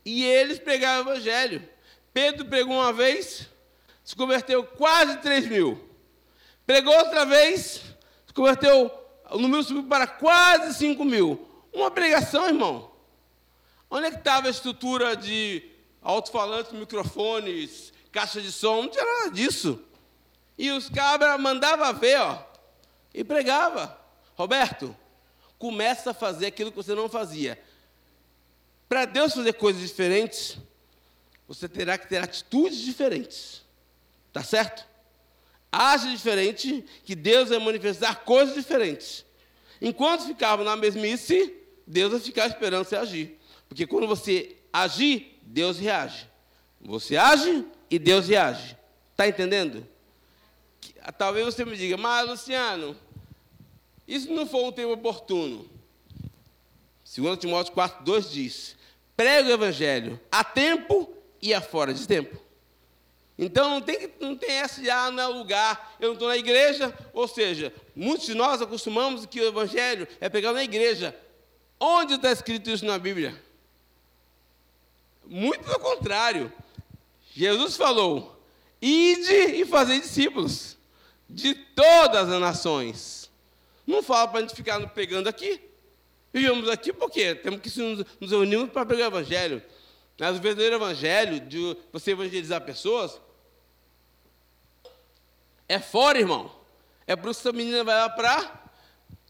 E 0.05 0.25
eles 0.25 0.59
pregavam 0.59 1.13
o 1.13 1.15
evangelho. 1.15 1.69
Pedro 2.13 2.47
pregou 2.47 2.75
uma 2.75 2.93
vez, 2.93 3.49
se 4.03 4.17
converteu 4.17 4.65
quase 4.65 5.19
3 5.19 5.47
mil. 5.47 5.89
Pregou 6.67 6.95
outra 6.97 7.25
vez, 7.25 7.83
se 8.27 8.35
converteu, 8.35 8.91
o 9.31 9.39
número 9.39 9.63
subiu 9.63 9.85
para 9.85 10.07
quase 10.07 10.75
5 10.75 11.05
mil. 11.05 11.50
Uma 11.73 11.91
pregação, 11.91 12.47
irmão. 12.47 12.91
Onde 13.91 14.07
é 14.07 14.11
que 14.11 14.19
estava 14.19 14.47
a 14.47 14.51
estrutura 14.51 15.17
de 15.17 15.63
alto-falantes, 16.03 16.73
microfones, 16.73 17.93
caixa 18.13 18.41
de 18.41 18.53
som, 18.53 18.83
não 18.83 18.89
tinha 18.89 19.05
nada 19.05 19.31
disso. 19.31 19.83
E 20.57 20.71
os 20.71 20.89
cabras 20.89 21.41
mandavam 21.41 21.93
ver, 21.95 22.21
ó, 22.21 22.43
e 23.13 23.25
pregava. 23.25 23.99
Roberto, 24.37 24.97
começa 25.59 26.11
a 26.11 26.15
fazer 26.15 26.47
aquilo 26.47 26.71
que 26.71 26.77
você 26.77 26.95
não 26.95 27.09
fazia. 27.09 27.61
Para 28.89 29.05
Deus 29.05 29.35
fazer 29.35 29.53
coisas 29.55 29.83
diferentes, 29.83 30.59
você 31.47 31.69
terá 31.69 31.99
que 31.99 32.09
ter 32.09 32.23
atitudes 32.23 32.79
diferentes. 32.79 33.63
Tá 34.33 34.43
certo? 34.43 34.87
Age 35.73 36.11
diferente, 36.11 36.85
que 37.05 37.15
Deus 37.15 37.49
vai 37.49 37.59
manifestar 37.59 38.25
coisas 38.25 38.55
diferentes. 38.55 39.25
Enquanto 39.81 40.27
ficava 40.27 40.65
na 40.65 40.77
mesmice, 40.77 41.60
Deus 41.91 42.13
vai 42.13 42.21
ficar 42.21 42.47
esperando 42.47 42.85
você 42.85 42.97
agir. 42.97 43.39
Porque 43.69 43.87
quando 43.87 44.07
você 44.07 44.57
agir, 44.73 45.39
Deus 45.43 45.79
reage. 45.79 46.29
Você 46.81 47.17
age, 47.17 47.67
e 47.91 47.99
Deus 47.99 48.29
reage. 48.29 48.77
Está 49.11 49.27
entendendo? 49.27 49.87
Talvez 51.19 51.45
você 51.45 51.65
me 51.65 51.77
diga, 51.77 51.97
mas 51.97 52.29
Luciano, 52.29 52.97
isso 54.07 54.33
não 54.33 54.47
foi 54.47 54.63
um 54.65 54.73
tempo 54.73 54.93
oportuno. 54.93 55.69
2 57.15 57.39
Timóteo 57.39 57.73
4, 57.73 58.05
2 58.05 58.31
diz: 58.31 58.77
prega 59.17 59.49
o 59.49 59.53
evangelho 59.53 60.21
a 60.31 60.45
tempo 60.45 61.13
e 61.43 61.53
a 61.53 61.61
fora 61.61 61.93
de 61.93 62.07
tempo. 62.07 62.39
Então 63.37 63.71
não 63.71 63.81
tem, 63.81 64.13
não 64.21 64.37
tem 64.37 64.51
essa 64.51 64.81
de, 64.81 64.91
ah, 64.91 65.11
não 65.11 65.23
é 65.23 65.27
lugar, 65.27 65.97
eu 65.99 66.09
não 66.09 66.13
estou 66.15 66.29
na 66.29 66.37
igreja. 66.37 66.97
Ou 67.13 67.27
seja, 67.27 67.73
muitos 67.97 68.27
de 68.27 68.35
nós 68.35 68.63
acostumamos 68.63 69.27
que 69.27 69.41
o 69.41 69.47
evangelho 69.47 70.07
é 70.21 70.29
pegar 70.29 70.53
na 70.53 70.63
igreja. 70.63 71.17
Onde 71.81 72.15
está 72.15 72.31
escrito 72.31 72.69
isso 72.69 72.85
na 72.85 72.99
Bíblia? 72.99 73.43
Muito 75.25 75.65
pelo 75.65 75.81
contrário. 75.81 76.53
Jesus 77.33 77.75
falou: 77.77 78.39
ide 78.83 79.33
e 79.33 79.65
fazer 79.65 79.99
discípulos 79.99 80.77
de 81.29 81.55
todas 81.55 82.29
as 82.29 82.41
nações. 82.41 83.31
Não 83.87 84.03
fala 84.03 84.29
para 84.29 84.39
a 84.39 84.43
gente 84.43 84.55
ficar 84.55 84.87
pegando 84.91 85.29
aqui. 85.29 85.59
Vivemos 86.33 86.69
aqui 86.69 86.93
porque 86.93 87.35
temos 87.35 87.61
que 87.61 87.81
nos 88.21 88.31
reunirmos 88.31 88.71
para 88.71 88.85
pegar 88.85 89.05
o 89.05 89.07
evangelho. 89.07 89.63
Mas 90.19 90.37
o 90.37 90.41
verdadeiro 90.41 90.77
evangelho, 90.77 91.41
de 91.41 91.77
você 91.91 92.11
evangelizar 92.11 92.61
pessoas, 92.61 93.19
é 95.67 95.79
fora, 95.79 96.19
irmão. 96.19 96.55
É 97.07 97.17
por 97.17 97.31
isso 97.31 97.41
que 97.41 97.49
essa 97.49 97.57
menina 97.57 97.83
vai 97.83 97.97
lá 97.97 98.11
para 98.11 98.71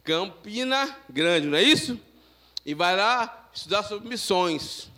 Campina 0.02 0.98
Grande, 1.08 1.46
não 1.46 1.56
é 1.56 1.62
isso? 1.62 1.98
E 2.64 2.74
vai 2.74 2.96
lá 2.96 3.48
estudar 3.52 3.82
sobre 3.82 4.08
missões. 4.08 4.90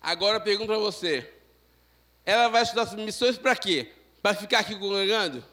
Agora 0.00 0.36
eu 0.36 0.40
pergunto 0.40 0.68
para 0.68 0.78
você: 0.78 1.32
ela 2.24 2.48
vai 2.48 2.62
estudar 2.62 2.86
sobre 2.86 3.04
missões 3.04 3.36
para 3.36 3.56
quê? 3.56 3.92
Para 4.22 4.34
ficar 4.34 4.60
aqui 4.60 4.76
congregando? 4.78 5.44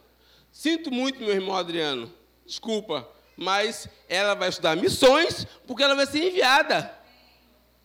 Sinto 0.52 0.92
muito, 0.92 1.20
meu 1.20 1.34
irmão 1.34 1.56
Adriano, 1.56 2.12
desculpa, 2.46 3.08
mas 3.36 3.90
ela 4.08 4.34
vai 4.36 4.50
estudar 4.50 4.76
missões 4.76 5.46
porque 5.68 5.84
ela 5.84 5.96
vai 5.96 6.06
ser 6.06 6.24
enviada. 6.24 6.98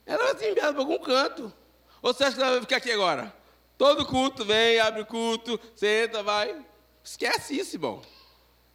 Ela 0.06 0.24
vai 0.24 0.38
ser 0.38 0.50
enviada 0.50 0.72
para 0.72 0.82
algum 0.82 0.98
canto. 0.98 1.52
Ou 2.02 2.12
você 2.12 2.24
acha 2.24 2.36
que 2.36 2.42
ela 2.42 2.52
vai 2.52 2.60
ficar 2.60 2.76
aqui 2.76 2.90
agora? 2.90 3.34
Todo 3.76 4.06
culto 4.06 4.44
vem, 4.44 4.78
abre 4.78 5.02
o 5.02 5.06
culto, 5.06 5.58
senta, 5.74 6.22
vai. 6.22 6.64
Esquece 7.02 7.58
isso, 7.58 7.76
irmão. 7.76 8.02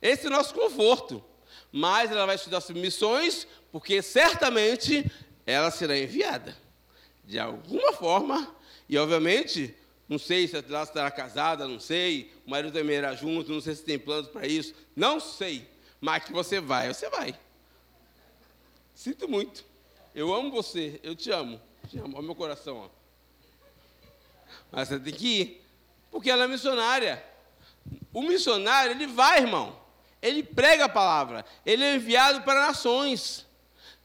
Esse 0.02 0.26
é 0.26 0.30
o 0.30 0.32
nosso 0.32 0.54
conforto. 0.54 1.24
Mas 1.72 2.12
ela 2.12 2.26
vai 2.26 2.36
estudar 2.36 2.62
sobre 2.62 2.82
missões, 2.82 3.48
porque 3.76 4.02
certamente 4.02 5.06
ela 5.46 5.70
será 5.70 6.00
enviada. 6.00 6.58
De 7.26 7.38
alguma 7.38 7.92
forma, 7.92 8.56
e 8.88 8.98
obviamente, 8.98 9.76
não 10.08 10.18
sei 10.18 10.48
se 10.48 10.56
ela 10.56 10.84
estará 10.84 11.12
casada, 11.12 11.68
não 11.68 11.78
sei, 11.78 12.32
o 12.48 12.52
marido 12.52 12.72
também 12.72 12.96
era 12.96 13.14
junto, 13.14 13.52
não 13.52 13.60
sei 13.60 13.76
se 13.76 13.84
tem 13.84 14.00
planos 14.00 14.30
para 14.30 14.48
isso, 14.48 14.74
não 14.96 15.20
sei. 15.20 15.70
Mas 16.00 16.24
que 16.24 16.32
você 16.32 16.62
vai, 16.62 16.88
você 16.88 17.10
vai. 17.10 17.38
Sinto 18.94 19.28
muito. 19.28 19.66
Eu 20.16 20.34
amo 20.34 20.52
você, 20.52 20.98
eu 21.04 21.14
te 21.14 21.30
amo. 21.30 21.60
Te 21.90 22.00
amo, 22.00 22.16
olha 22.16 22.26
meu 22.26 22.34
coração. 22.34 22.78
Ó. 22.78 22.90
Mas 24.72 24.88
você 24.88 25.02
tem 25.02 25.14
que 25.14 25.28
ir, 25.28 25.66
porque 26.10 26.30
ela 26.30 26.46
é 26.46 26.48
missionária. 26.48 27.22
O 28.14 28.22
missionário, 28.22 28.94
ele 28.94 29.06
vai, 29.06 29.40
irmão. 29.40 29.78
Ele 30.22 30.44
prega 30.44 30.86
a 30.86 30.90
palavra. 30.90 31.44
Ele 31.66 31.84
é 31.84 31.96
enviado 31.96 32.42
para 32.44 32.68
nações. 32.68 33.46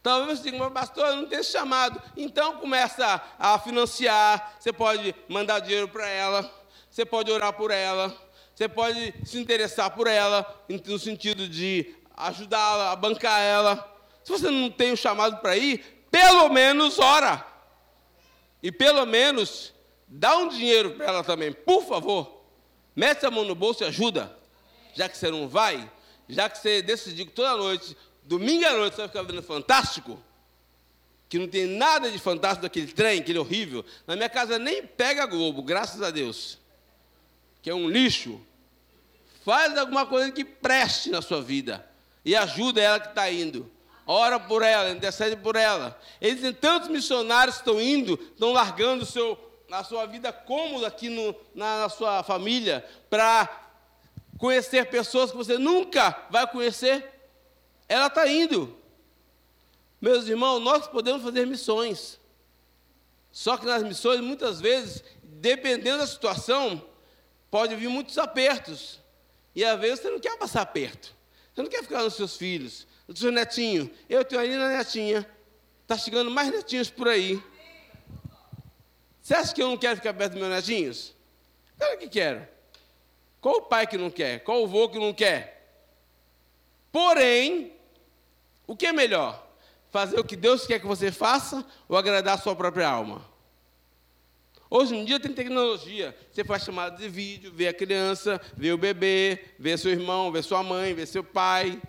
Talvez 0.02 0.38
você 0.38 0.50
diga, 0.50 0.58
mas 0.58 0.72
pastor, 0.72 1.08
eu 1.08 1.16
não 1.16 1.26
tenho 1.26 1.40
esse 1.40 1.52
chamado. 1.52 2.00
Então 2.16 2.56
começa 2.56 3.22
a 3.38 3.58
financiar. 3.58 4.56
Você 4.58 4.72
pode 4.72 5.14
mandar 5.28 5.60
dinheiro 5.60 5.88
para 5.88 6.08
ela. 6.08 6.50
Você 6.90 7.04
pode 7.04 7.30
orar 7.30 7.52
por 7.52 7.70
ela. 7.70 8.14
Você 8.54 8.68
pode 8.68 9.14
se 9.24 9.38
interessar 9.38 9.90
por 9.90 10.06
ela, 10.06 10.44
no 10.68 10.98
sentido 10.98 11.48
de 11.48 11.94
ajudá-la, 12.16 12.92
a 12.92 12.96
bancar 12.96 13.40
ela. 13.40 13.90
Se 14.22 14.32
você 14.32 14.50
não 14.50 14.70
tem 14.70 14.92
o 14.92 14.96
chamado 14.96 15.38
para 15.38 15.56
ir, 15.56 16.04
pelo 16.10 16.48
menos 16.50 16.98
ora. 16.98 17.46
E 18.62 18.70
pelo 18.70 19.06
menos 19.06 19.72
dá 20.06 20.36
um 20.36 20.48
dinheiro 20.48 20.92
para 20.92 21.06
ela 21.06 21.24
também, 21.24 21.52
por 21.52 21.84
favor. 21.86 22.44
Mete 22.94 23.24
a 23.24 23.30
mão 23.30 23.44
no 23.44 23.54
bolso 23.54 23.82
e 23.82 23.86
ajuda. 23.86 24.36
Já 24.94 25.08
que 25.08 25.16
você 25.16 25.30
não 25.30 25.48
vai, 25.48 25.90
já 26.28 26.50
que 26.50 26.58
você 26.58 26.82
decidiu 26.82 27.26
que 27.26 27.32
toda 27.32 27.56
noite, 27.56 27.96
domingo 28.30 28.64
à 28.64 28.72
noite, 28.74 28.94
você 28.94 29.02
vai 29.02 29.08
ficar 29.08 29.22
vendo 29.24 29.42
fantástico, 29.42 30.16
que 31.28 31.36
não 31.36 31.48
tem 31.48 31.66
nada 31.66 32.08
de 32.12 32.16
fantástico 32.16 32.62
daquele 32.62 32.86
trem, 32.86 33.18
aquele 33.18 33.40
horrível. 33.40 33.84
Na 34.06 34.14
minha 34.14 34.28
casa 34.28 34.56
nem 34.56 34.86
pega 34.86 35.26
Globo, 35.26 35.62
graças 35.62 36.00
a 36.00 36.12
Deus. 36.12 36.56
Que 37.60 37.70
é 37.70 37.74
um 37.74 37.90
lixo. 37.90 38.40
Faz 39.44 39.76
alguma 39.76 40.06
coisa 40.06 40.30
que 40.30 40.44
preste 40.44 41.10
na 41.10 41.20
sua 41.20 41.42
vida. 41.42 41.84
E 42.24 42.36
ajuda 42.36 42.80
ela 42.80 43.00
que 43.00 43.08
está 43.08 43.28
indo. 43.28 43.68
Ora 44.06 44.38
por 44.38 44.62
ela, 44.62 44.90
intercede 44.90 45.34
por 45.34 45.56
ela. 45.56 46.00
Eles 46.20 46.40
têm 46.40 46.52
tantos 46.52 46.88
missionários 46.88 47.56
que 47.56 47.62
estão 47.62 47.80
indo, 47.80 48.14
estão 48.14 48.52
largando 48.52 49.04
seu 49.04 49.36
na 49.68 49.82
sua 49.82 50.06
vida 50.06 50.32
cômoda 50.32 50.86
aqui 50.86 51.08
no, 51.08 51.34
na, 51.54 51.82
na 51.82 51.88
sua 51.88 52.24
família, 52.24 52.84
para 53.08 53.48
conhecer 54.36 54.86
pessoas 54.86 55.30
que 55.30 55.36
você 55.36 55.58
nunca 55.58 56.26
vai 56.28 56.44
conhecer, 56.46 57.19
ela 57.90 58.06
está 58.06 58.24
indo. 58.28 58.72
Meus 60.00 60.28
irmãos, 60.28 60.60
nós 60.60 60.86
podemos 60.86 61.24
fazer 61.24 61.44
missões. 61.44 62.20
Só 63.32 63.56
que 63.56 63.66
nas 63.66 63.82
missões, 63.82 64.20
muitas 64.20 64.60
vezes, 64.60 65.02
dependendo 65.24 65.98
da 65.98 66.06
situação, 66.06 66.86
pode 67.50 67.74
vir 67.74 67.88
muitos 67.88 68.16
apertos. 68.16 69.00
E 69.56 69.64
às 69.64 69.78
vezes 69.80 69.98
você 69.98 70.08
não 70.08 70.20
quer 70.20 70.38
passar 70.38 70.62
aperto. 70.62 71.12
Você 71.52 71.62
não 71.62 71.68
quer 71.68 71.82
ficar 71.82 72.04
nos 72.04 72.14
seus 72.14 72.36
filhos, 72.36 72.86
nos 73.08 73.18
seus 73.18 73.34
netinhos. 73.34 73.90
Eu 74.08 74.24
tenho 74.24 74.40
ali 74.40 74.54
na 74.54 74.68
netinha. 74.68 75.28
Está 75.82 75.98
chegando 75.98 76.30
mais 76.30 76.48
netinhos 76.48 76.88
por 76.88 77.08
aí. 77.08 77.42
Você 79.20 79.34
acha 79.34 79.52
que 79.52 79.60
eu 79.60 79.68
não 79.68 79.76
quero 79.76 79.96
ficar 79.96 80.14
perto 80.14 80.34
dos 80.34 80.40
meus 80.40 80.54
netinhos? 80.54 81.12
Claro 81.76 81.98
que 81.98 82.08
quero. 82.08 82.46
Qual 83.40 83.56
o 83.56 83.62
pai 83.62 83.84
que 83.84 83.98
não 83.98 84.12
quer? 84.12 84.44
Qual 84.44 84.60
o 84.60 84.64
avô 84.64 84.88
que 84.88 84.98
não 84.98 85.12
quer? 85.12 85.58
Porém, 86.92 87.79
o 88.70 88.76
que 88.76 88.86
é 88.86 88.92
melhor? 88.92 89.44
Fazer 89.90 90.20
o 90.20 90.22
que 90.22 90.36
Deus 90.36 90.64
quer 90.64 90.78
que 90.78 90.86
você 90.86 91.10
faça 91.10 91.66
ou 91.88 91.96
agradar 91.96 92.34
a 92.34 92.40
sua 92.40 92.54
própria 92.54 92.88
alma? 92.88 93.20
Hoje 94.70 94.94
em 94.94 95.04
dia 95.04 95.18
tem 95.18 95.32
tecnologia. 95.32 96.16
Você 96.30 96.44
faz 96.44 96.62
chamada 96.62 96.96
de 96.96 97.08
vídeo, 97.08 97.50
vê 97.52 97.66
a 97.66 97.74
criança, 97.74 98.40
vê 98.56 98.70
o 98.70 98.78
bebê, 98.78 99.44
vê 99.58 99.76
seu 99.76 99.90
irmão, 99.90 100.30
vê 100.30 100.40
sua 100.40 100.62
mãe, 100.62 100.94
vê 100.94 101.04
seu 101.04 101.24
pai. 101.24 101.82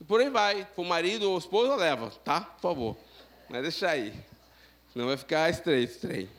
E 0.00 0.04
por 0.04 0.20
aí 0.20 0.30
vai. 0.30 0.64
For 0.76 0.84
marido 0.84 1.28
ou 1.28 1.36
esposa, 1.36 1.74
leva, 1.74 2.08
tá? 2.24 2.42
Por 2.42 2.60
favor. 2.60 2.96
Mas 3.48 3.62
deixa 3.62 3.88
aí. 3.90 4.14
Senão 4.92 5.08
vai 5.08 5.16
ficar 5.16 5.50
estreito, 5.50 5.94
estreito. 5.94 6.32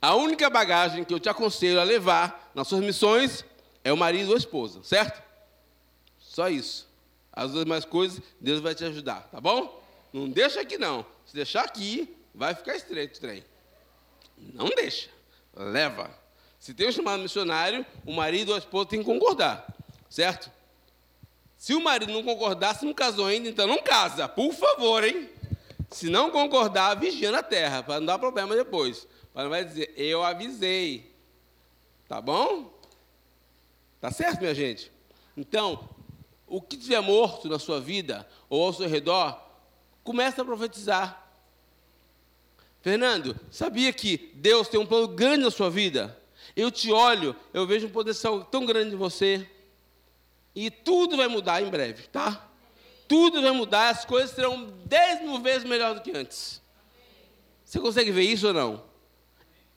A 0.00 0.14
única 0.14 0.48
bagagem 0.48 1.02
que 1.02 1.12
eu 1.12 1.18
te 1.18 1.28
aconselho 1.28 1.80
a 1.80 1.82
levar 1.82 2.52
nas 2.54 2.68
suas 2.68 2.84
missões 2.84 3.44
é 3.82 3.92
o 3.92 3.96
marido 3.96 4.28
ou 4.28 4.34
a 4.36 4.38
esposa, 4.38 4.84
certo? 4.84 5.23
Só 6.34 6.48
isso. 6.48 6.88
As 7.32 7.52
demais 7.52 7.84
coisas, 7.84 8.20
Deus 8.40 8.60
vai 8.60 8.74
te 8.74 8.84
ajudar, 8.84 9.28
tá 9.30 9.40
bom? 9.40 9.80
Não 10.12 10.28
deixa 10.28 10.60
aqui 10.60 10.76
não. 10.76 11.06
Se 11.24 11.32
deixar 11.32 11.62
aqui, 11.62 12.12
vai 12.34 12.56
ficar 12.56 12.74
estreito 12.74 13.18
o 13.18 13.20
trem. 13.20 13.44
Não 14.36 14.66
deixa. 14.70 15.10
Leva. 15.54 16.10
Se 16.58 16.74
tem 16.74 16.88
um 16.88 16.92
chamado 16.92 17.22
missionário, 17.22 17.86
o 18.04 18.12
marido 18.12 18.48
ou 18.48 18.56
a 18.56 18.58
esposa 18.58 18.88
tem 18.88 18.98
que 18.98 19.04
concordar, 19.04 19.64
certo? 20.10 20.50
Se 21.56 21.72
o 21.72 21.80
marido 21.80 22.12
não 22.12 22.24
concordar, 22.24 22.74
se 22.74 22.84
não 22.84 22.92
casou 22.92 23.26
ainda, 23.26 23.48
então 23.48 23.68
não 23.68 23.80
casa, 23.80 24.28
por 24.28 24.52
favor, 24.52 25.04
hein? 25.04 25.30
Se 25.88 26.10
não 26.10 26.32
concordar, 26.32 26.96
vigia 26.96 27.30
na 27.30 27.44
terra, 27.44 27.80
para 27.80 28.00
não 28.00 28.06
dar 28.06 28.18
problema 28.18 28.56
depois. 28.56 29.06
Mas 29.32 29.44
não 29.44 29.50
vai 29.50 29.64
dizer, 29.64 29.94
eu 29.96 30.24
avisei. 30.24 31.14
Tá 32.08 32.20
bom? 32.20 32.76
Tá 34.00 34.10
certo, 34.10 34.40
minha 34.40 34.54
gente? 34.54 34.90
Então, 35.36 35.88
o 36.46 36.60
que 36.60 36.76
tiver 36.76 37.00
morto 37.00 37.48
na 37.48 37.58
sua 37.58 37.80
vida 37.80 38.28
ou 38.48 38.64
ao 38.64 38.72
seu 38.72 38.88
redor, 38.88 39.40
começa 40.02 40.42
a 40.42 40.44
profetizar. 40.44 41.24
Fernando, 42.80 43.34
sabia 43.50 43.92
que 43.92 44.30
Deus 44.34 44.68
tem 44.68 44.78
um 44.78 44.86
plano 44.86 45.08
grande 45.08 45.44
na 45.44 45.50
sua 45.50 45.70
vida? 45.70 46.18
Eu 46.54 46.70
te 46.70 46.92
olho, 46.92 47.34
eu 47.52 47.66
vejo 47.66 47.86
um 47.86 47.90
potencial 47.90 48.44
tão 48.44 48.66
grande 48.66 48.94
em 48.94 48.98
você. 48.98 49.48
E 50.54 50.70
tudo 50.70 51.16
vai 51.16 51.26
mudar 51.26 51.62
em 51.62 51.70
breve, 51.70 52.06
tá? 52.08 52.48
Tudo 53.08 53.42
vai 53.42 53.50
mudar, 53.50 53.88
as 53.88 54.04
coisas 54.04 54.30
serão 54.30 54.66
dez 54.84 55.20
mil 55.22 55.40
vezes 55.40 55.64
melhor 55.64 55.94
do 55.94 56.00
que 56.00 56.16
antes. 56.16 56.62
Você 57.64 57.80
consegue 57.80 58.10
ver 58.10 58.22
isso 58.22 58.48
ou 58.48 58.52
não? 58.52 58.84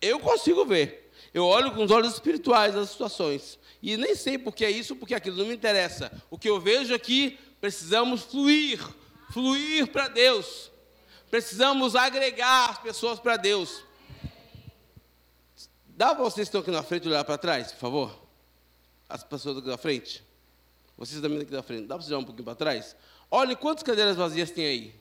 Eu 0.01 0.19
consigo 0.19 0.65
ver. 0.65 1.11
Eu 1.33 1.45
olho 1.45 1.71
com 1.71 1.83
os 1.83 1.91
olhos 1.91 2.13
espirituais 2.13 2.75
as 2.75 2.89
situações. 2.89 3.57
E 3.81 3.95
nem 3.95 4.15
sei 4.15 4.37
porque 4.37 4.65
é 4.65 4.71
isso, 4.71 4.95
porque 4.95 5.13
aquilo 5.13 5.37
não 5.37 5.45
me 5.45 5.53
interessa. 5.53 6.11
O 6.29 6.37
que 6.37 6.49
eu 6.49 6.59
vejo 6.59 6.93
aqui, 6.93 7.39
precisamos 7.61 8.23
fluir, 8.23 8.79
fluir 9.31 9.87
para 9.87 10.07
Deus. 10.07 10.71
Precisamos 11.29 11.95
agregar 11.95 12.69
as 12.69 12.77
pessoas 12.79 13.19
para 13.19 13.37
Deus. 13.37 13.83
Dá 15.87 16.13
para 16.13 16.23
vocês 16.23 16.47
que 16.47 16.57
estão 16.57 16.61
aqui 16.61 16.71
na 16.71 16.83
frente 16.83 17.07
olhar 17.07 17.23
para 17.23 17.37
trás, 17.37 17.71
por 17.71 17.79
favor? 17.79 18.27
As 19.09 19.23
pessoas 19.23 19.57
aqui 19.57 19.67
na 19.67 19.77
frente. 19.77 20.23
Vocês 20.97 21.21
também 21.21 21.41
aqui 21.41 21.51
na 21.51 21.63
frente. 21.63 21.87
Dá 21.87 21.95
para 21.95 22.03
vocês 22.03 22.11
olhar 22.11 22.19
um 22.19 22.25
pouquinho 22.25 22.45
para 22.45 22.55
trás? 22.55 22.95
Olhe 23.29 23.55
quantas 23.55 23.83
cadeiras 23.83 24.15
vazias 24.15 24.51
tem 24.51 24.65
aí. 24.65 24.95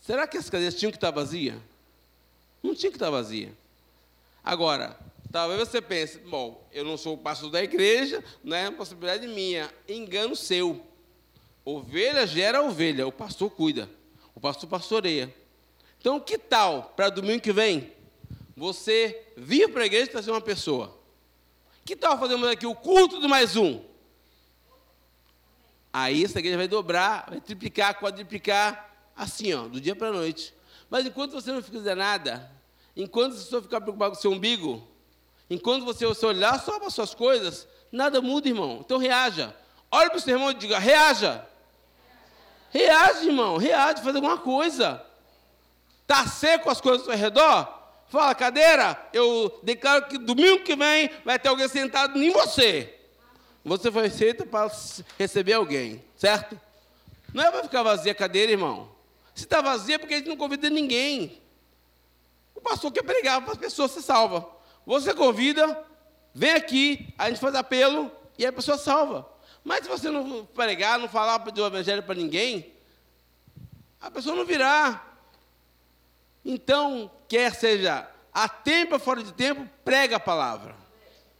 Será 0.00 0.26
que 0.26 0.36
as 0.36 0.50
cadeiras 0.50 0.74
tinham 0.74 0.90
que 0.90 0.96
estar 0.96 1.10
vazias? 1.10 1.56
Não 2.62 2.74
tinha 2.74 2.90
que 2.90 2.96
estar 2.96 3.10
vazia. 3.10 3.52
Agora, 4.42 4.98
talvez 5.34 5.58
você 5.68 5.82
pense, 5.82 6.18
bom, 6.18 6.64
eu 6.70 6.84
não 6.84 6.96
sou 6.96 7.14
o 7.14 7.18
pastor 7.18 7.50
da 7.50 7.60
igreja, 7.60 8.22
não 8.44 8.56
é 8.56 8.68
uma 8.68 8.78
possibilidade 8.78 9.26
minha. 9.26 9.68
Engano 9.88 10.36
seu. 10.36 10.86
Ovelha 11.64 12.24
gera 12.24 12.62
ovelha, 12.62 13.04
o 13.04 13.10
pastor 13.10 13.50
cuida, 13.50 13.90
o 14.32 14.38
pastor 14.38 14.68
pastoreia. 14.68 15.34
Então, 15.98 16.20
que 16.20 16.38
tal, 16.38 16.92
para 16.94 17.10
domingo 17.10 17.42
que 17.42 17.52
vem, 17.52 17.92
você 18.56 19.26
vir 19.36 19.72
para 19.72 19.82
a 19.82 19.86
igreja 19.86 20.04
e 20.04 20.12
trazer 20.12 20.30
uma 20.30 20.40
pessoa? 20.40 20.96
Que 21.84 21.96
tal 21.96 22.16
fazermos 22.16 22.46
aqui 22.46 22.64
o 22.64 22.74
culto 22.76 23.18
do 23.18 23.28
mais 23.28 23.56
um? 23.56 23.82
Aí 25.92 26.22
essa 26.22 26.38
igreja 26.38 26.58
vai 26.58 26.68
dobrar, 26.68 27.26
vai 27.28 27.40
triplicar, 27.40 27.98
quadriplicar, 27.98 28.88
assim, 29.16 29.52
ó, 29.52 29.66
do 29.66 29.80
dia 29.80 29.96
para 29.96 30.10
a 30.10 30.12
noite. 30.12 30.54
Mas 30.88 31.04
enquanto 31.04 31.32
você 31.32 31.50
não 31.50 31.60
fizer 31.60 31.96
nada, 31.96 32.48
enquanto 32.96 33.32
a 33.32 33.36
pessoa 33.36 33.62
ficar 33.62 33.80
preocupada 33.80 34.12
com 34.12 34.18
o 34.18 34.22
seu 34.22 34.30
umbigo, 34.30 34.93
enquanto 35.48 35.84
você, 35.84 36.06
olhar 36.26 36.60
só 36.60 36.78
para 36.78 36.88
as 36.88 36.94
suas 36.94 37.14
coisas, 37.14 37.66
nada 37.90 38.20
muda, 38.20 38.48
irmão. 38.48 38.78
Então 38.84 38.98
reaja. 38.98 39.54
Olha 39.90 40.10
para 40.10 40.18
o 40.18 40.20
seu 40.20 40.34
irmão 40.34 40.50
e 40.50 40.54
diga: 40.54 40.78
reaja. 40.78 41.46
Reage, 42.70 43.26
irmão, 43.26 43.56
reage, 43.56 44.02
faz 44.02 44.16
alguma 44.16 44.38
coisa. 44.38 45.00
Está 46.02 46.26
seco 46.26 46.68
as 46.68 46.80
coisas 46.80 47.06
ao 47.06 47.14
seu 47.14 47.16
redor? 47.16 47.72
Fala, 48.08 48.34
cadeira, 48.34 49.08
eu 49.12 49.58
declaro 49.62 50.06
que 50.06 50.18
domingo 50.18 50.64
que 50.64 50.76
vem 50.76 51.10
vai 51.24 51.38
ter 51.38 51.48
alguém 51.48 51.68
sentado 51.68 52.20
em 52.20 52.30
você. 52.30 52.94
Você 53.64 53.90
foi 53.90 54.10
feito 54.10 54.44
para 54.44 54.70
receber 55.18 55.54
alguém, 55.54 56.04
certo? 56.16 56.60
Não 57.32 57.42
é 57.42 57.50
para 57.50 57.62
ficar 57.62 57.82
vazia 57.82 58.12
a 58.12 58.14
cadeira, 58.14 58.52
irmão. 58.52 58.88
Se 59.34 59.44
está 59.44 59.60
vazia 59.60 59.96
é 59.96 59.98
porque 59.98 60.14
a 60.14 60.16
gente 60.18 60.28
não 60.28 60.36
convida 60.36 60.68
ninguém. 60.68 61.40
O 62.54 62.60
pastor 62.60 62.92
quer 62.92 63.02
pregar 63.02 63.40
para 63.40 63.52
as 63.52 63.58
pessoas 63.58 63.90
se 63.90 64.02
salva. 64.02 64.46
Você 64.86 65.14
convida, 65.14 65.82
vem 66.34 66.52
aqui, 66.52 67.14
a 67.18 67.28
gente 67.28 67.40
faz 67.40 67.54
apelo 67.54 68.10
e 68.38 68.44
a 68.44 68.52
pessoa 68.52 68.76
salva. 68.76 69.28
Mas 69.62 69.84
se 69.84 69.88
você 69.88 70.10
não 70.10 70.44
pregar, 70.44 70.98
não 70.98 71.08
falar 71.08 71.38
do 71.38 71.66
evangelho 71.66 72.02
para 72.02 72.14
ninguém, 72.14 72.72
a 74.00 74.10
pessoa 74.10 74.36
não 74.36 74.44
virá. 74.44 75.02
Então, 76.44 77.10
quer 77.26 77.54
seja 77.54 78.06
a 78.32 78.48
tempo 78.48 78.94
ou 78.94 79.00
fora 79.00 79.22
de 79.22 79.32
tempo, 79.32 79.66
prega 79.84 80.16
a 80.16 80.20
palavra. 80.20 80.76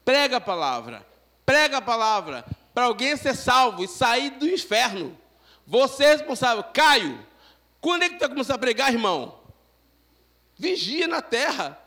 Prega 0.05 0.39
a 0.39 0.41
palavra. 0.41 1.07
Prega 1.45 1.79
a 1.79 1.83
palavra. 1.83 2.45
Para 2.73 2.85
alguém 2.85 3.17
ser 3.17 3.35
salvo 3.35 3.85
e 3.85 3.89
sair 3.89 4.31
do 4.31 4.49
inferno. 4.49 5.19
Você 5.67 6.05
é 6.05 6.13
responsável. 6.13 6.65
Caio, 6.65 7.25
quando 7.81 8.05
é 8.05 8.09
que 8.09 8.15
tu 8.15 8.21
vai 8.21 8.29
começar 8.31 8.55
a 8.55 8.59
pregar, 8.59 8.93
irmão? 8.93 9.39
Vigia 10.57 11.07
na 11.07 11.21
terra. 11.21 11.79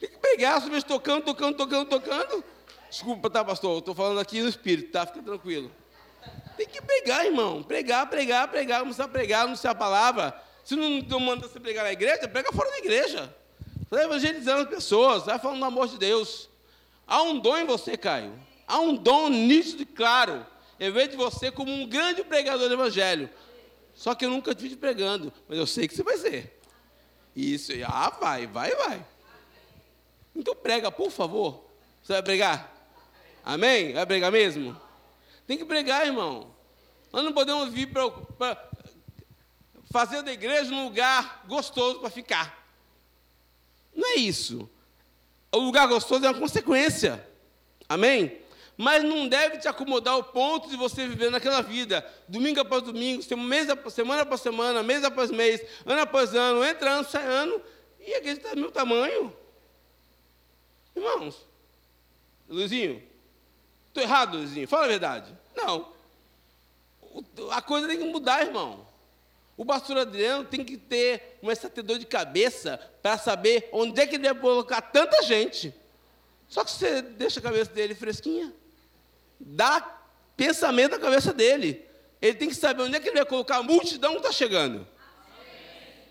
Tem 0.00 0.08
que 0.08 0.16
pregar, 0.16 0.58
você 0.58 0.82
tocando, 0.82 1.24
tocando, 1.24 1.56
tocando, 1.58 1.86
tocando. 1.86 2.44
Desculpa, 2.88 3.28
tá, 3.28 3.44
pastor? 3.44 3.78
Estou 3.78 3.94
falando 3.94 4.18
aqui 4.18 4.40
no 4.40 4.48
espírito, 4.48 4.90
tá? 4.90 5.06
Fica 5.06 5.22
tranquilo. 5.22 5.70
Tem 6.56 6.66
que 6.66 6.80
pregar, 6.80 7.26
irmão. 7.26 7.62
Pregar, 7.62 8.08
pregar, 8.08 8.48
pregar, 8.48 8.80
começar 8.80 9.04
a 9.04 9.08
pregar, 9.08 9.44
anunciar 9.44 9.72
a 9.72 9.76
palavra. 9.76 10.42
Se 10.64 10.74
não, 10.74 10.88
não 11.02 11.20
manda 11.20 11.46
você 11.46 11.60
pregar 11.60 11.84
na 11.84 11.92
igreja, 11.92 12.26
prega 12.26 12.50
fora 12.50 12.70
da 12.70 12.78
igreja. 12.78 13.34
Vai 13.90 14.04
evangelizando 14.04 14.62
as 14.62 14.68
pessoas, 14.68 15.24
vai 15.24 15.38
falando 15.38 15.58
do 15.58 15.64
amor 15.66 15.86
de 15.86 15.98
Deus. 15.98 16.48
Há 17.06 17.22
um 17.22 17.38
dom 17.38 17.58
em 17.58 17.66
você, 17.66 17.96
Caio. 17.96 18.32
Há 18.66 18.78
um 18.80 18.94
dom 18.94 19.28
nítido 19.28 19.82
e 19.82 19.86
claro. 19.86 20.46
Eu 20.78 20.92
vejo 20.92 21.16
você 21.16 21.50
como 21.50 21.70
um 21.70 21.86
grande 21.86 22.24
pregador 22.24 22.68
do 22.68 22.74
evangelho. 22.74 23.28
Só 23.94 24.14
que 24.14 24.24
eu 24.24 24.30
nunca 24.30 24.54
te 24.54 24.66
vi 24.66 24.76
pregando, 24.76 25.30
mas 25.46 25.58
eu 25.58 25.66
sei 25.66 25.86
que 25.86 25.94
você 25.94 26.02
vai 26.02 26.16
ser. 26.16 26.58
Isso, 27.36 27.72
ah, 27.86 28.16
vai, 28.18 28.46
vai, 28.46 28.74
vai. 28.74 29.04
Então 30.34 30.54
prega, 30.54 30.90
por 30.90 31.10
favor. 31.10 31.64
Você 32.02 32.12
vai 32.14 32.22
pregar? 32.22 32.72
Amém? 33.44 33.92
Vai 33.92 34.06
pregar 34.06 34.30
mesmo? 34.30 34.78
Tem 35.46 35.58
que 35.58 35.64
pregar, 35.64 36.06
irmão. 36.06 36.54
Nós 37.12 37.24
não 37.24 37.32
podemos 37.32 37.72
vir 37.72 37.92
para 37.92 38.70
fazer 39.90 40.22
da 40.22 40.32
igreja 40.32 40.72
um 40.72 40.84
lugar 40.84 41.44
gostoso 41.48 41.98
para 41.98 42.10
ficar. 42.10 42.64
Não 43.94 44.08
é 44.10 44.14
isso. 44.14 44.70
O 45.52 45.58
lugar 45.58 45.88
gostoso 45.88 46.24
é 46.24 46.30
uma 46.30 46.38
consequência. 46.38 47.26
Amém? 47.88 48.38
Mas 48.76 49.02
não 49.02 49.28
deve 49.28 49.58
te 49.58 49.68
acomodar 49.68 50.14
ao 50.14 50.24
ponto 50.24 50.70
de 50.70 50.76
você 50.76 51.06
viver 51.06 51.30
naquela 51.30 51.60
vida, 51.60 52.06
domingo 52.26 52.60
após 52.60 52.82
domingo, 52.82 53.22
semana 53.22 54.22
após 54.22 54.40
semana, 54.40 54.82
mês 54.82 55.04
após 55.04 55.30
mês, 55.30 55.60
ano 55.84 56.00
após 56.00 56.34
ano, 56.34 56.64
entra 56.64 56.92
ano, 56.92 57.06
sai 57.06 57.26
ano, 57.26 57.60
e 57.98 58.14
a 58.14 58.18
igreja 58.18 58.38
está 58.38 58.54
do 58.54 58.60
meu 58.60 58.70
tamanho. 58.70 59.36
Irmãos, 60.94 61.46
Luizinho, 62.48 63.02
estou 63.88 64.02
errado, 64.02 64.36
Luizinho? 64.36 64.66
Fala 64.68 64.84
a 64.84 64.88
verdade. 64.88 65.32
Não. 65.54 65.92
A 67.50 67.62
coisa 67.62 67.86
tem 67.88 67.98
que 67.98 68.04
mudar, 68.04 68.46
irmão. 68.46 68.86
O 69.56 69.64
pastor 69.64 69.98
Adriano 69.98 70.44
tem 70.44 70.64
que 70.64 70.76
ter 70.76 71.38
um 71.42 71.50
estatedor 71.50 71.98
de 71.98 72.06
cabeça 72.06 72.80
para 73.02 73.18
saber 73.18 73.68
onde 73.72 74.00
é 74.00 74.06
que 74.06 74.16
ele 74.16 74.32
vai 74.32 74.40
colocar 74.40 74.80
tanta 74.80 75.22
gente. 75.22 75.74
Só 76.48 76.64
que 76.64 76.70
você 76.70 77.02
deixa 77.02 77.40
a 77.40 77.42
cabeça 77.42 77.70
dele 77.70 77.94
fresquinha. 77.94 78.52
Dá 79.38 79.98
pensamento 80.36 80.92
na 80.92 80.98
cabeça 80.98 81.32
dele. 81.32 81.84
Ele 82.20 82.34
tem 82.34 82.48
que 82.48 82.54
saber 82.54 82.82
onde 82.82 82.96
é 82.96 83.00
que 83.00 83.08
ele 83.08 83.16
vai 83.16 83.26
colocar 83.26 83.58
a 83.58 83.62
multidão 83.62 84.12
que 84.12 84.18
está 84.18 84.32
chegando. 84.32 84.86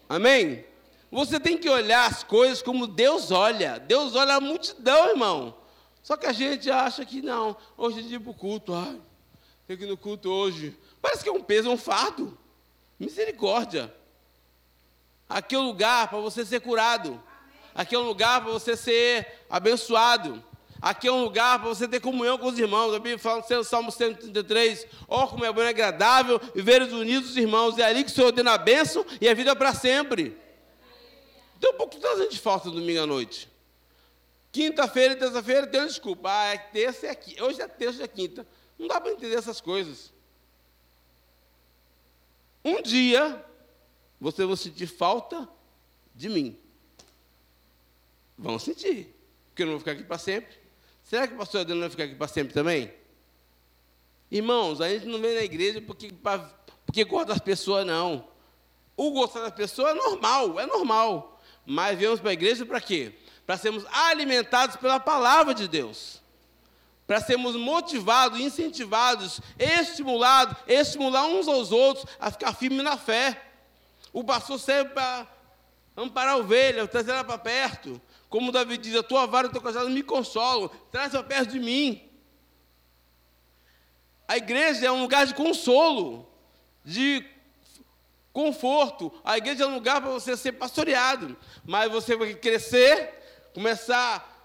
Amém? 0.07 0.45
Amém? 0.45 0.65
Você 1.11 1.39
tem 1.39 1.57
que 1.57 1.69
olhar 1.69 2.07
as 2.07 2.23
coisas 2.23 2.61
como 2.61 2.85
Deus 2.85 3.31
olha. 3.31 3.79
Deus 3.79 4.15
olha 4.15 4.35
a 4.35 4.41
multidão, 4.41 5.09
irmão. 5.09 5.55
Só 6.03 6.15
que 6.15 6.25
a 6.25 6.31
gente 6.31 6.69
acha 6.69 7.03
que 7.05 7.21
não. 7.21 7.57
Hoje 7.75 7.99
é 7.99 8.03
dia 8.03 8.19
para 8.19 8.31
o 8.31 8.33
culto. 8.33 8.73
Ai, 8.73 8.99
tem 9.67 9.77
que 9.77 9.83
ir 9.83 9.87
no 9.87 9.97
culto 9.97 10.29
hoje. 10.29 10.77
Parece 11.01 11.23
que 11.23 11.29
é 11.29 11.31
um 11.31 11.43
peso, 11.43 11.69
é 11.69 11.71
um 11.71 11.77
fardo. 11.77 12.37
Misericórdia. 12.99 13.93
Aqui 15.27 15.55
é 15.55 15.59
o 15.59 15.63
lugar 15.63 16.07
para 16.07 16.19
você 16.19 16.45
ser 16.45 16.59
curado. 16.59 17.21
Aqui 17.73 17.95
é 17.95 17.99
um 17.99 18.03
lugar 18.03 18.41
para 18.41 18.51
você 18.51 18.75
ser 18.75 19.45
abençoado. 19.49 20.43
Aqui 20.81 21.07
é 21.07 21.11
um 21.11 21.23
lugar 21.23 21.59
para 21.59 21.67
você 21.67 21.87
ter 21.87 21.99
comunhão 21.99 22.37
com 22.37 22.47
os 22.47 22.57
irmãos. 22.57 22.93
A 22.93 22.99
Bíblia 22.99 23.19
fala 23.19 23.43
no 23.49 23.63
Salmo 23.63 23.91
133, 23.91 24.87
ó, 25.07 25.23
oh, 25.23 25.27
como 25.27 25.45
é 25.45 25.51
bom 25.51 25.61
e 25.61 25.67
agradável 25.67 26.39
viver 26.55 26.81
os 26.81 26.93
unidos 26.93 27.31
os 27.31 27.37
irmãos. 27.37 27.77
É 27.77 27.83
ali 27.83 28.03
que 28.03 28.11
o 28.11 28.13
Senhor 28.13 28.27
ordena 28.27 28.53
a 28.53 28.57
bênção 28.57 29.05
e 29.19 29.27
a 29.27 29.33
vida 29.33 29.55
para 29.55 29.73
sempre. 29.73 30.37
Então, 31.59 31.73
por 31.73 31.89
que 31.89 31.97
está 31.97 32.15
gente 32.15 32.39
falta 32.39 32.71
domingo 32.71 33.01
à 33.01 33.05
noite? 33.05 33.49
Quinta-feira 34.49 35.13
e 35.13 35.17
terça-feira 35.17 35.67
tem 35.67 35.85
desculpa. 35.85 36.29
Ah, 36.31 36.53
é 36.53 36.57
terça 36.57 37.05
e 37.05 37.09
aqui. 37.09 37.41
Hoje 37.41 37.61
é 37.61 37.67
terça 37.67 37.99
e 37.99 38.05
é 38.05 38.07
quinta. 38.07 38.47
Não 38.77 38.87
dá 38.87 38.99
para 38.99 39.11
entender 39.11 39.35
essas 39.35 39.59
coisas. 39.59 40.13
Um 42.63 42.81
dia, 42.81 43.45
você 44.21 44.45
vai 44.45 44.55
sentir 44.55 44.87
falta 44.87 45.47
de 46.15 46.29
mim. 46.29 46.57
Vão 48.37 48.57
sentir. 48.57 49.13
Porque 49.49 49.63
eu 49.63 49.65
não 49.65 49.73
vou 49.73 49.79
ficar 49.79 49.91
aqui 49.91 50.03
para 50.03 50.17
sempre. 50.17 50.57
Será 51.03 51.27
que 51.27 51.33
o 51.33 51.37
pastor 51.37 51.61
Adriano 51.61 51.81
vai 51.81 51.89
ficar 51.89 52.05
aqui 52.05 52.15
para 52.15 52.27
sempre 52.29 52.53
também? 52.53 52.93
Irmãos, 54.31 54.79
a 54.79 54.87
gente 54.87 55.07
não 55.07 55.19
vem 55.19 55.35
na 55.35 55.43
igreja 55.43 55.81
porque, 55.81 56.09
porque 56.85 57.03
gosta 57.03 57.33
das 57.33 57.39
pessoas, 57.39 57.85
não. 57.85 58.25
O 58.95 59.11
gostar 59.11 59.41
das 59.41 59.53
pessoas 59.53 59.91
é 59.91 59.93
normal, 59.93 60.59
é 60.59 60.65
normal. 60.65 61.38
Mas 61.69 61.99
viemos 61.99 62.19
para 62.19 62.31
a 62.31 62.33
igreja 62.33 62.65
para 62.65 62.81
quê? 62.81 63.13
Para 63.45 63.55
sermos 63.55 63.85
alimentados 63.91 64.75
pela 64.77 64.99
palavra 64.99 65.53
de 65.53 65.67
Deus. 65.67 66.19
Para 67.05 67.21
sermos 67.21 67.55
motivados, 67.55 68.39
incentivados, 68.39 69.39
estimulados, 69.59 70.57
estimular 70.67 71.27
uns 71.27 71.47
aos 71.47 71.71
outros 71.71 72.07
a 72.19 72.31
ficar 72.31 72.55
firme 72.55 72.81
na 72.81 72.97
fé. 72.97 73.39
O 74.11 74.23
pastor 74.23 74.59
serve 74.59 74.89
para 74.95 75.27
amparar 75.95 76.33
a 76.33 76.37
ovelha, 76.37 76.87
trazer 76.87 77.11
ela 77.11 77.23
para 77.23 77.37
perto. 77.37 78.01
Como 78.29 78.51
Davi 78.51 78.75
diz, 78.75 78.95
a 78.95 79.03
tua 79.03 79.27
vara 79.27 79.45
e 79.45 79.49
o 79.51 79.53
teu 79.53 79.61
cajado 79.61 79.91
me 79.91 80.01
consolam, 80.01 80.71
traz 80.91 81.11
para 81.11 81.23
perto 81.23 81.51
de 81.51 81.59
mim. 81.59 82.01
A 84.27 84.37
igreja 84.37 84.87
é 84.87 84.91
um 84.91 85.01
lugar 85.01 85.27
de 85.27 85.35
consolo, 85.35 86.27
de 86.83 87.23
conforto. 88.33 89.11
A 89.23 89.37
igreja 89.37 89.63
é 89.63 89.67
um 89.67 89.73
lugar 89.73 90.01
para 90.01 90.11
você 90.11 90.35
ser 90.37 90.53
pastoreado. 90.53 91.35
Mas 91.65 91.91
você 91.91 92.15
vai 92.15 92.33
crescer, 92.33 93.13
começar 93.53 94.37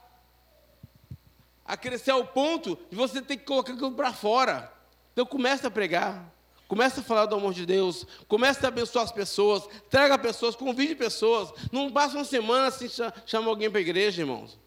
a 1.65 1.77
crescer 1.77 2.11
ao 2.11 2.27
ponto 2.27 2.79
de 2.91 2.97
você 2.97 3.23
ter 3.23 3.37
que 3.37 3.45
colocar 3.45 3.73
aquilo 3.73 3.93
para 3.93 4.13
fora. 4.13 4.73
Então 5.13 5.25
começa 5.25 5.69
a 5.69 5.71
pregar. 5.71 6.33
Começa 6.67 7.01
a 7.01 7.05
falar 7.05 7.27
do 7.27 7.37
amor 7.37 7.53
de 7.53 7.67
Deus, 7.67 8.07
começa 8.27 8.67
a 8.67 8.69
abençoar 8.69 9.05
as 9.05 9.13
pessoas, 9.13 9.69
traga 9.91 10.19
pessoas, 10.19 10.57
convide 10.57 10.95
pessoas. 10.95 11.53
Não 11.71 11.93
passa 11.93 12.17
uma 12.17 12.25
semana 12.25 12.71
sem 12.71 12.89
chamar 13.27 13.49
alguém 13.49 13.71
para 13.71 13.79
a 13.79 13.83
igreja, 13.83 14.23
irmãos. 14.23 14.59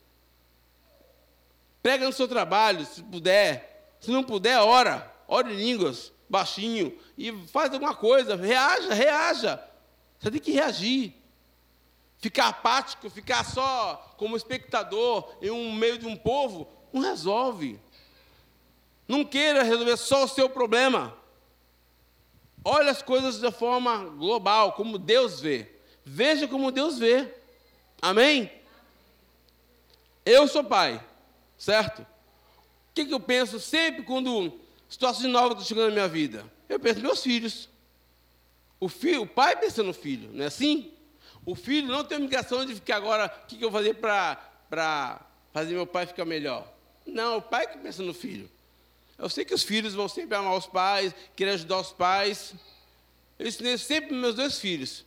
Prega 1.82 2.06
no 2.06 2.14
seu 2.14 2.28
trabalho, 2.28 2.86
se 2.86 3.02
puder. 3.02 3.96
Se 4.00 4.12
não 4.12 4.24
puder, 4.24 4.60
ora. 4.60 5.12
Ore 5.28 5.52
em 5.52 5.58
línguas 5.58 6.14
baixinho 6.30 6.98
e 7.18 7.32
faz 7.48 7.74
alguma 7.74 7.96
coisa, 7.96 8.36
reaja, 8.36 8.94
reaja. 8.94 9.64
Você 10.20 10.32
tem 10.32 10.42
que 10.42 10.52
reagir. 10.52 11.14
Ficar 12.20 12.48
apático, 12.48 13.10
ficar 13.10 13.44
só 13.44 14.16
como 14.18 14.36
espectador 14.36 15.38
em 15.42 15.52
um 15.52 15.72
meio 15.74 16.00
de 16.00 16.08
um 16.08 16.16
povo, 16.16 16.68
não 16.92 17.02
resolve. 17.02 17.80
Não 19.08 19.24
queira 19.24 19.64
resolver 19.64 19.96
só 19.98 20.24
o 20.24 20.28
seu 20.28 20.50
problema. 20.50 21.16
Olhe 22.64 22.90
as 22.90 23.02
coisas 23.02 23.40
de 23.40 23.52
forma 23.52 23.98
global, 24.10 24.74
como 24.74 24.98
Deus 24.98 25.40
vê. 25.40 25.72
Veja 26.04 26.48
como 26.48 26.72
Deus 26.72 26.98
vê. 26.98 27.34
Amém? 28.02 28.52
Eu 30.26 30.48
sou 30.48 30.64
pai, 30.64 31.02
certo? 31.58 32.02
O 32.02 32.06
que, 32.94 33.06
que 33.06 33.14
eu 33.14 33.20
penso 33.20 33.60
sempre 33.60 34.04
quando 34.04 34.60
situações 34.90 35.32
novas 35.32 35.52
estão 35.52 35.66
chegando 35.66 35.88
na 35.88 35.94
minha 35.94 36.08
vida. 36.08 36.46
Eu 36.68 36.80
penso 36.80 36.96
nos 36.96 37.04
meus 37.04 37.24
filhos. 37.24 37.70
O, 38.80 38.88
filho, 38.88 39.24
o 39.24 39.28
pai 39.28 39.56
pensa 39.56 39.82
no 39.82 39.94
filho, 39.94 40.30
não 40.34 40.44
é 40.44 40.48
assim? 40.48 40.92
O 41.46 41.56
filho 41.56 41.88
não 41.88 42.04
tem 42.04 42.18
obrigação 42.18 42.66
de 42.66 42.76
ficar 42.76 42.98
agora, 42.98 43.26
o 43.44 43.48
que, 43.48 43.58
que 43.58 43.64
eu 43.64 43.72
vou 43.72 43.80
fazer 43.80 43.96
para 43.96 45.26
fazer 45.54 45.74
meu 45.74 45.88
pai 45.88 46.06
ficar 46.06 46.26
melhor? 46.26 46.72
Não, 47.06 47.38
o 47.38 47.42
pai 47.42 47.68
que 47.68 47.78
pensa 47.78 48.04
no 48.04 48.14
filho. 48.14 48.50
Eu 49.18 49.30
sei 49.30 49.44
que 49.44 49.54
os 49.54 49.64
filhos 49.64 49.96
vão 49.96 50.08
sempre 50.08 50.36
amar 50.36 50.56
os 50.56 50.68
pais, 50.68 51.14
querer 51.36 51.52
ajudar 51.52 51.80
os 51.80 51.92
pais. 51.92 52.54
Eu 53.40 53.48
ensinei 53.48 53.78
sempre 53.78 54.14
meus 54.14 54.36
dois 54.36 54.60
filhos. 54.60 55.06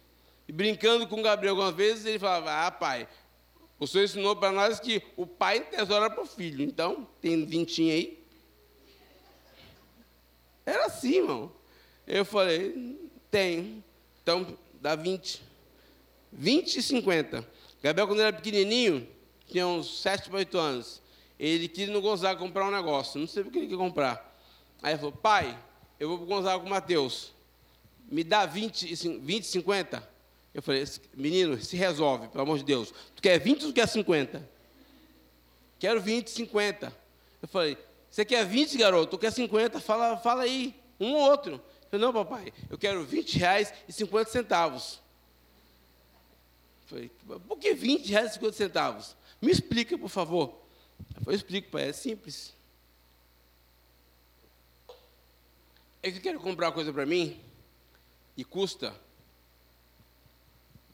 E 0.49 0.53
brincando 0.53 1.07
com 1.07 1.20
o 1.20 1.22
Gabriel 1.22 1.53
algumas 1.55 1.74
vezes, 1.74 2.05
ele 2.07 2.18
falava: 2.18 2.66
Ah, 2.66 2.70
pai, 2.70 3.07
o 3.78 3.87
senhor 3.87 4.05
ensinou 4.05 4.35
para 4.35 4.51
nós 4.51 4.81
que 4.81 5.01
o 5.16 5.26
pai 5.26 5.61
tesoura 5.61 6.11
para 6.11 6.22
o 6.22 6.26
filho. 6.26 6.64
Então, 6.64 7.07
tem 7.20 7.47
vintinho 7.47 7.93
aí. 7.93 8.20
Era 10.64 10.86
assim, 10.86 11.16
irmão. 11.16 11.52
Eu 12.06 12.24
falei: 12.24 12.98
Tem. 13.30 13.84
Então, 14.22 14.56
dá 14.80 14.94
20. 14.94 15.42
20 16.32 16.76
e 16.76 16.82
50. 16.82 17.46
Gabriel, 17.82 18.06
quando 18.06 18.20
era 18.20 18.32
pequenininho, 18.32 19.06
tinha 19.46 19.66
uns 19.66 20.00
7 20.00 20.28
para 20.28 20.38
8 20.38 20.58
anos, 20.58 21.02
ele 21.38 21.66
queria 21.66 21.92
no 21.92 22.00
Gonzaga 22.00 22.38
comprar 22.38 22.66
um 22.66 22.70
negócio, 22.70 23.18
não 23.18 23.26
sei 23.26 23.42
o 23.42 23.50
que 23.50 23.58
ele 23.58 23.66
queria 23.66 23.78
comprar. 23.78 24.36
Aí 24.82 24.92
ele 24.92 24.98
falou, 24.98 25.12
pai, 25.12 25.58
eu 25.98 26.08
vou 26.08 26.18
para 26.18 26.26
Gonzaga 26.26 26.61
com 26.61 26.66
o 26.66 26.70
Mateus, 26.70 27.32
me 28.11 28.22
dá 28.22 28.46
20, 28.46 28.94
20 29.18 29.44
50? 29.44 30.11
Eu 30.52 30.62
falei, 30.62 30.84
menino, 31.14 31.61
se 31.62 31.76
resolve, 31.76 32.28
pelo 32.28 32.42
amor 32.42 32.58
de 32.58 32.64
Deus. 32.64 32.92
Tu 33.14 33.22
quer 33.22 33.38
20 33.38 33.62
ou 33.62 33.70
tu 33.70 33.74
quer 33.74 33.88
50? 33.88 34.48
Quero 35.78 36.00
20, 36.00 36.28
50. 36.28 36.92
Eu 37.40 37.48
falei, 37.48 37.78
você 38.11 38.24
quer 38.24 38.44
20, 38.44 38.76
garoto? 38.76 39.12
Tu 39.12 39.18
quer 39.18 39.30
50? 39.30 39.80
Fala, 39.80 40.16
fala 40.16 40.42
aí, 40.42 40.74
um 40.98 41.12
ou 41.12 41.30
outro. 41.30 41.54
Eu 41.54 41.88
falei, 41.90 42.06
não, 42.06 42.12
papai, 42.12 42.52
eu 42.68 42.76
quero 42.76 43.04
20 43.04 43.38
reais 43.38 43.72
e 43.88 43.92
50 43.92 44.30
centavos. 44.30 45.00
Falei, 46.86 47.11
por 47.46 47.56
que 47.56 47.72
20 47.72 48.08
reais 48.08 48.32
e 48.32 48.34
50 48.34 48.56
centavos? 48.56 49.16
Me 49.40 49.52
explica, 49.52 49.96
por 49.96 50.08
favor. 50.08 50.61
Eu 51.24 51.32
explico, 51.32 51.70
pai, 51.70 51.88
é 51.88 51.92
simples. 51.92 52.52
É 56.02 56.11
que 56.11 56.18
eu 56.18 56.22
quero 56.22 56.40
comprar 56.40 56.66
uma 56.66 56.72
coisa 56.72 56.92
para 56.92 57.06
mim 57.06 57.40
e 58.36 58.44
custa 58.44 58.94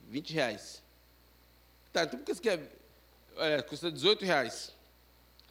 20 0.08 0.32
reais. 0.32 0.82
Tá, 1.92 2.04
então 2.04 2.18
por 2.18 2.26
que 2.26 2.34
você 2.34 2.42
quer. 2.42 2.76
É, 3.36 3.62
custa 3.62 3.90
18 3.90 4.24
reais. 4.24 4.72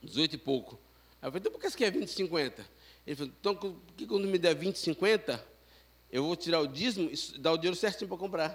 18 0.03 0.35
e 0.35 0.37
pouco. 0.37 0.84
Eu 1.25 1.31
falei, 1.31 1.39
então 1.39 1.51
por 1.51 1.59
que 1.59 1.69
você 1.69 1.77
quer 1.77 1.91
20 1.91 2.07
e 2.07 2.11
50? 2.11 2.65
Ele 3.07 3.15
falou, 3.15 3.33
então 3.39 3.55
por 3.55 3.75
que 3.97 4.05
quando 4.05 4.27
me 4.27 4.37
der 4.37 4.55
20 4.55 4.75
e 4.75 4.79
50, 4.79 5.43
eu 6.11 6.23
vou 6.23 6.35
tirar 6.35 6.59
o 6.59 6.67
dízimo 6.67 7.09
e 7.11 7.39
dar 7.39 7.53
o 7.53 7.57
dinheiro 7.57 7.75
certinho 7.75 8.07
para 8.07 8.17
comprar? 8.17 8.49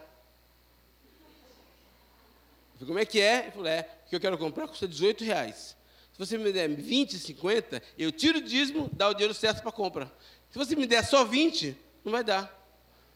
falei, 2.75 2.87
como 2.87 2.99
é 2.99 3.05
que 3.05 3.21
é? 3.21 3.43
Ele 3.43 3.51
falou, 3.51 3.67
é, 3.67 3.83
que 4.09 4.15
eu 4.15 4.21
quero 4.21 4.39
comprar 4.39 4.69
custa 4.69 4.87
18 4.87 5.25
reais. 5.25 5.77
Se 6.13 6.19
você 6.19 6.39
me 6.39 6.53
der 6.53 6.69
20, 6.69 7.19
50, 7.19 7.83
eu 7.99 8.13
tiro 8.13 8.39
o 8.39 8.43
dízimo, 8.43 8.89
dá 8.93 9.09
o 9.09 9.15
dinheiro 9.15 9.35
certo 9.35 9.63
para 9.63 9.73
compra. 9.73 10.13
Se 10.51 10.59
você 10.59 10.77
me 10.77 10.87
der 10.87 11.05
só 11.05 11.25
20, 11.25 11.77
não 12.05 12.13
vai 12.13 12.23
dar. 12.23 12.57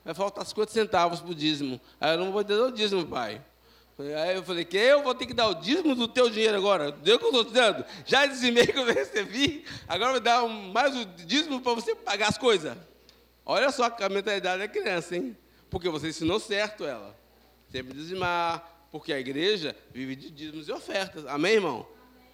Vai 0.04 0.14
faltar 0.14 0.44
50 0.44 0.72
centavos 0.72 1.20
para 1.20 1.30
o 1.30 1.34
dízimo. 1.34 1.80
Aí 2.00 2.14
eu 2.14 2.18
não 2.18 2.32
vou 2.32 2.42
dar 2.42 2.60
o 2.60 2.72
dízimo, 2.72 3.06
pai. 3.06 3.40
Aí 3.96 4.34
eu 4.34 4.42
falei, 4.42 4.64
que 4.64 4.76
eu 4.76 5.04
vou 5.04 5.14
ter 5.14 5.24
que 5.24 5.32
dar 5.32 5.48
o 5.48 5.54
dízimo 5.54 5.94
do 5.94 6.08
teu 6.08 6.28
dinheiro 6.28 6.56
agora. 6.56 6.90
Deu 6.90 7.16
que 7.16 7.24
eu 7.24 7.28
estou 7.28 7.44
te 7.44 7.52
dando? 7.52 7.84
Já 8.04 8.26
dizimei 8.26 8.66
que 8.66 8.76
eu 8.76 8.84
recebi, 8.92 9.64
agora 9.86 10.12
vou 10.12 10.20
dar 10.20 10.48
mais 10.48 10.96
o 10.96 11.04
dízimo 11.04 11.60
para 11.60 11.74
você 11.74 11.94
pagar 11.94 12.28
as 12.28 12.38
coisas. 12.38 12.76
Olha 13.46 13.70
só 13.70 13.84
a 13.84 14.08
mentalidade 14.08 14.58
da 14.58 14.68
criança, 14.68 15.16
hein? 15.16 15.36
Porque 15.70 15.88
você 15.88 16.08
ensinou 16.08 16.40
certo 16.40 16.84
ela. 16.84 17.16
Sempre 17.70 17.94
dizimar, 17.94 18.88
porque 18.90 19.12
a 19.12 19.18
igreja 19.18 19.76
vive 19.92 20.16
de 20.16 20.30
dízimos 20.30 20.68
e 20.68 20.72
ofertas. 20.72 21.26
Amém, 21.26 21.54
irmão? 21.54 21.86
Amém. 22.18 22.32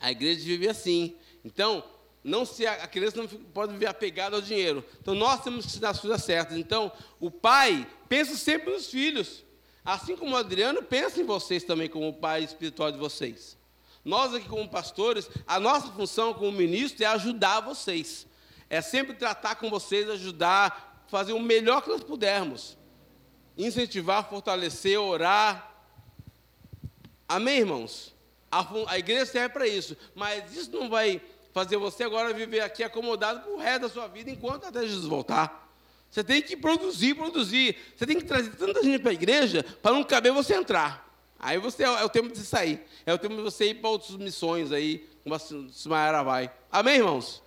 A 0.00 0.10
igreja 0.10 0.44
vive 0.44 0.68
assim. 0.68 1.14
Então, 1.44 1.84
não 2.24 2.44
se 2.44 2.66
a 2.66 2.86
criança 2.86 3.16
não 3.16 3.26
pode 3.26 3.72
viver 3.72 3.86
apegada 3.86 4.36
ao 4.36 4.42
dinheiro. 4.42 4.84
Então, 5.00 5.14
nós 5.14 5.42
temos 5.42 5.64
que 5.64 5.72
ensinar 5.72 5.90
as 5.90 6.00
coisas 6.00 6.22
certas. 6.24 6.56
Então, 6.56 6.90
o 7.20 7.30
pai 7.30 7.86
pensa 8.08 8.34
sempre 8.36 8.72
nos 8.72 8.90
filhos. 8.90 9.45
Assim 9.86 10.16
como 10.16 10.34
o 10.34 10.36
Adriano 10.36 10.82
pensa 10.82 11.20
em 11.20 11.24
vocês 11.24 11.64
também 11.64 11.88
como 11.88 12.12
pai 12.12 12.42
espiritual 12.42 12.92
de 12.92 12.98
vocês. 12.98 13.56
Nós 14.04 14.34
aqui 14.34 14.48
como 14.48 14.68
pastores, 14.68 15.30
a 15.46 15.58
nossa 15.58 15.88
função 15.92 16.34
como 16.34 16.52
ministro 16.52 17.04
é 17.04 17.06
ajudar 17.06 17.60
vocês. 17.60 18.26
É 18.68 18.82
sempre 18.82 19.14
tratar 19.14 19.54
com 19.54 19.70
vocês, 19.70 20.10
ajudar, 20.10 21.04
fazer 21.08 21.32
o 21.32 21.40
melhor 21.40 21.82
que 21.82 21.88
nós 21.88 22.02
pudermos. 22.02 22.76
Incentivar, 23.56 24.28
fortalecer, 24.28 25.00
orar, 25.00 25.76
Amém, 27.28 27.58
irmãos? 27.58 28.14
A, 28.50 28.64
a 28.88 28.98
igreja 28.98 29.26
serve 29.26 29.48
para 29.52 29.66
isso, 29.66 29.96
mas 30.14 30.54
isso 30.54 30.70
não 30.70 30.88
vai 30.88 31.20
fazer 31.52 31.76
você 31.76 32.04
agora 32.04 32.32
viver 32.32 32.60
aqui 32.60 32.84
acomodado 32.84 33.40
para 33.40 33.50
o 33.50 33.56
resto 33.56 33.82
da 33.82 33.88
sua 33.88 34.06
vida 34.06 34.30
enquanto 34.30 34.66
até 34.66 34.82
Jesus 34.82 35.06
voltar. 35.06 35.65
Você 36.10 36.24
tem 36.24 36.40
que 36.40 36.56
produzir, 36.56 37.14
produzir. 37.14 37.76
Você 37.94 38.06
tem 38.06 38.16
que 38.16 38.24
trazer 38.24 38.50
tanta 38.56 38.82
gente 38.82 39.00
para 39.00 39.10
a 39.10 39.14
igreja 39.14 39.64
para 39.82 39.92
não 39.92 40.02
caber 40.02 40.32
você 40.32 40.54
entrar. 40.54 41.06
Aí 41.38 41.58
você 41.58 41.84
é, 41.84 41.86
é 41.86 42.04
o 42.04 42.08
tempo 42.08 42.32
de 42.32 42.38
sair. 42.40 42.84
É 43.04 43.12
o 43.12 43.18
tempo 43.18 43.36
de 43.36 43.42
você 43.42 43.70
ir 43.70 43.74
para 43.74 43.90
outras 43.90 44.16
missões 44.16 44.72
aí, 44.72 45.06
como 45.22 45.34
a 45.34 45.38
Sumayara 45.38 46.22
vai. 46.22 46.50
Amém, 46.70 46.96
irmãos? 46.96 47.42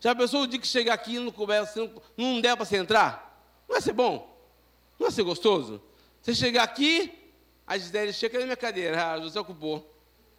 Já 0.00 0.14
pensou 0.14 0.42
o 0.42 0.46
dia 0.46 0.60
que 0.60 0.66
chegar 0.66 0.92
aqui 0.92 1.30
começo, 1.32 1.78
não, 1.78 2.02
não 2.16 2.40
der 2.40 2.54
para 2.56 2.66
você 2.66 2.76
entrar? 2.76 3.40
Não 3.66 3.74
vai 3.74 3.80
ser 3.80 3.94
bom? 3.94 4.38
Não 4.98 5.06
vai 5.06 5.10
ser 5.10 5.22
gostoso? 5.22 5.82
Você 6.20 6.34
chegar 6.34 6.62
aqui, 6.62 7.10
a 7.66 7.78
Gisele 7.78 8.12
chega 8.12 8.38
na 8.38 8.44
minha 8.44 8.56
cadeira, 8.56 9.02
a 9.02 9.12
ah, 9.12 9.20
José 9.20 9.40
ocupou. 9.40 9.90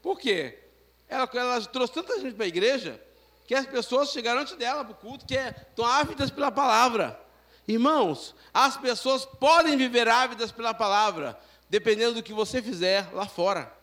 Por 0.04 0.20
quê? 0.20 0.60
Ela, 1.08 1.28
ela 1.34 1.62
trouxe 1.62 1.94
tanta 1.94 2.20
gente 2.20 2.36
para 2.36 2.46
a 2.46 2.48
igreja 2.48 3.02
que 3.48 3.56
as 3.56 3.66
pessoas 3.66 4.12
chegaram 4.12 4.42
antes 4.42 4.56
dela 4.56 4.84
para 4.84 4.94
o 4.94 4.96
culto, 4.96 5.26
que 5.26 5.36
é, 5.36 5.50
estão 5.70 5.86
ávidas 5.86 6.30
pela 6.30 6.52
palavra. 6.52 7.20
Irmãos, 7.68 8.36
as 8.54 8.78
pessoas 8.78 9.26
podem 9.26 9.76
viver 9.76 10.08
ávidas 10.08 10.52
pela 10.52 10.74
palavra, 10.74 11.40
dependendo 11.70 12.16
do 12.16 12.24
que 12.24 12.34
você 12.34 12.62
fizer 12.62 13.12
lá 13.14 13.28
fora. 13.28 13.74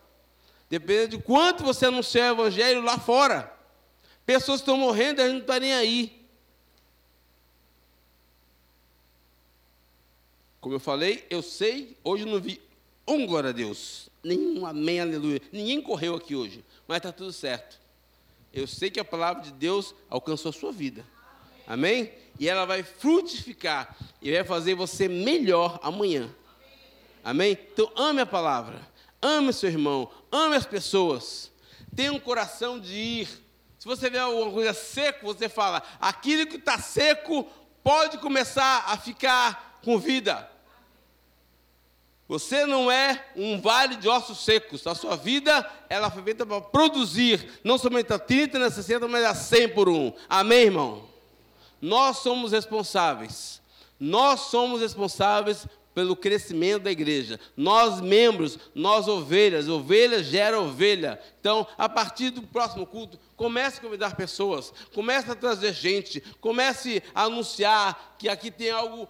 Dependendo 0.69 1.17
de 1.17 1.23
quanto 1.23 1.63
você 1.63 1.87
anunciar 1.87 2.31
o 2.31 2.35
evangelho 2.35 2.81
lá 2.81 2.97
fora. 2.97 3.53
Pessoas 4.25 4.61
estão 4.61 4.77
morrendo 4.77 5.19
e 5.19 5.23
a 5.23 5.27
gente 5.27 5.33
não 5.35 5.41
está 5.41 5.59
nem 5.59 5.73
aí. 5.73 6.23
Como 10.61 10.73
eu 10.73 10.79
falei, 10.79 11.27
eu 11.29 11.41
sei, 11.41 11.97
hoje 12.03 12.23
não 12.23 12.39
vi 12.39 12.61
um 13.05 13.27
glória 13.27 13.49
a 13.49 13.53
Deus. 13.53 14.09
Nenhum 14.23 14.65
amém, 14.65 15.01
aleluia. 15.01 15.41
Ninguém 15.51 15.81
correu 15.81 16.15
aqui 16.15 16.35
hoje, 16.35 16.63
mas 16.87 16.97
está 16.97 17.11
tudo 17.11 17.33
certo. 17.33 17.77
Eu 18.53 18.65
sei 18.65 18.89
que 18.89 18.99
a 18.99 19.03
palavra 19.03 19.43
de 19.43 19.51
Deus 19.51 19.93
alcançou 20.09 20.49
a 20.49 20.53
sua 20.53 20.71
vida. 20.71 21.05
Amém? 21.67 22.11
E 22.39 22.49
ela 22.49 22.65
vai 22.65 22.83
frutificar 22.83 23.95
e 24.21 24.31
vai 24.31 24.43
fazer 24.43 24.75
você 24.75 25.07
melhor 25.07 25.79
amanhã. 25.81 26.29
Amém? 27.23 27.57
Então 27.73 27.89
ame 27.95 28.21
a 28.21 28.25
palavra, 28.25 28.81
ame 29.21 29.53
seu 29.53 29.69
irmão, 29.69 30.09
ame 30.31 30.55
as 30.55 30.65
pessoas. 30.65 31.51
Tenha 31.95 32.11
um 32.11 32.19
coração 32.19 32.79
de 32.79 32.93
ir. 32.93 33.27
Se 33.79 33.85
você 33.85 34.09
vê 34.09 34.17
alguma 34.17 34.51
coisa 34.51 34.73
seco, 34.73 35.25
você 35.25 35.47
fala: 35.47 35.81
aquilo 35.99 36.47
que 36.47 36.57
está 36.57 36.77
seco 36.77 37.47
pode 37.83 38.17
começar 38.17 38.85
a 38.87 38.97
ficar 38.97 39.79
com 39.83 39.99
vida. 39.99 40.49
Você 42.27 42.65
não 42.65 42.91
é 42.91 43.25
um 43.35 43.59
vale 43.61 43.95
de 43.97 44.07
ossos 44.07 44.43
secos. 44.43 44.87
A 44.87 44.95
sua 44.95 45.15
vida, 45.15 45.69
ela 45.89 46.09
foi 46.09 46.23
feita 46.23 46.45
para 46.45 46.61
produzir, 46.61 47.59
não 47.63 47.77
somente 47.77 48.11
a 48.11 48.17
30, 48.17 48.57
nem 48.57 48.67
a 48.67 48.71
60, 48.71 49.07
mas 49.07 49.23
a 49.23 49.35
100 49.35 49.69
por 49.69 49.87
um. 49.89 50.11
Amém, 50.27 50.63
irmão? 50.63 51.12
Nós 51.83 52.19
somos 52.19 52.53
responsáveis. 52.53 53.61
Nós 53.99 54.39
somos 54.39 54.79
responsáveis 54.79 55.67
pelo 55.93 56.15
crescimento 56.15 56.83
da 56.83 56.91
igreja. 56.91 57.37
Nós, 57.57 57.99
membros, 57.99 58.57
nós, 58.73 59.07
ovelhas. 59.09 59.67
Ovelha 59.67 60.23
gera 60.23 60.59
ovelha. 60.61 61.19
Então, 61.41 61.67
a 61.77 61.89
partir 61.89 62.29
do 62.29 62.41
próximo 62.41 62.87
culto, 62.87 63.19
comece 63.35 63.79
a 63.79 63.81
convidar 63.81 64.15
pessoas. 64.15 64.73
Comece 64.93 65.29
a 65.29 65.35
trazer 65.35 65.73
gente. 65.73 66.21
Comece 66.39 67.03
a 67.13 67.23
anunciar 67.23 68.15
que 68.17 68.29
aqui 68.29 68.49
tem 68.49 68.71
algo 68.71 69.05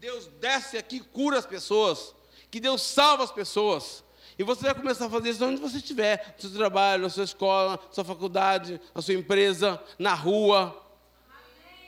Deus 0.00 0.26
desce 0.40 0.76
aqui 0.76 1.00
cura 1.00 1.38
as 1.38 1.46
pessoas, 1.46 2.14
que 2.50 2.60
Deus 2.60 2.82
salva 2.82 3.24
as 3.24 3.32
pessoas. 3.32 4.04
E 4.38 4.44
você 4.44 4.62
vai 4.62 4.74
começar 4.74 5.06
a 5.06 5.10
fazer 5.10 5.30
isso 5.30 5.44
onde 5.44 5.60
você 5.60 5.78
estiver, 5.78 6.34
no 6.36 6.48
seu 6.48 6.56
trabalho, 6.56 7.02
na 7.02 7.08
sua 7.08 7.24
escola, 7.24 7.80
na 7.88 7.92
sua 7.92 8.04
faculdade, 8.04 8.80
na 8.94 9.02
sua 9.02 9.14
empresa, 9.14 9.80
na 9.98 10.14
rua. 10.14 10.87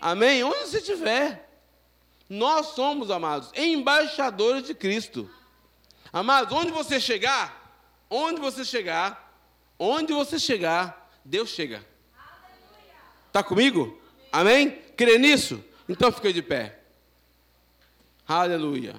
Amém? 0.00 0.42
Amém? 0.42 0.44
Onde 0.44 0.70
você 0.70 0.78
estiver. 0.78 1.48
Nós 2.28 2.68
somos, 2.68 3.10
amados, 3.10 3.50
embaixadores 3.56 4.64
de 4.64 4.74
Cristo. 4.74 5.28
Amados, 6.12 6.56
onde 6.56 6.70
você 6.70 7.00
chegar, 7.00 7.76
onde 8.08 8.40
você 8.40 8.64
chegar, 8.64 9.34
onde 9.78 10.12
você 10.12 10.38
chegar, 10.38 11.10
Deus 11.24 11.50
chega. 11.50 11.84
Está 13.26 13.42
comigo? 13.42 14.00
Amém? 14.32 14.70
Crê 14.96 15.18
nisso? 15.18 15.62
Então 15.88 16.12
fica 16.12 16.32
de 16.32 16.40
pé. 16.40 16.80
Aleluia. 18.26 18.94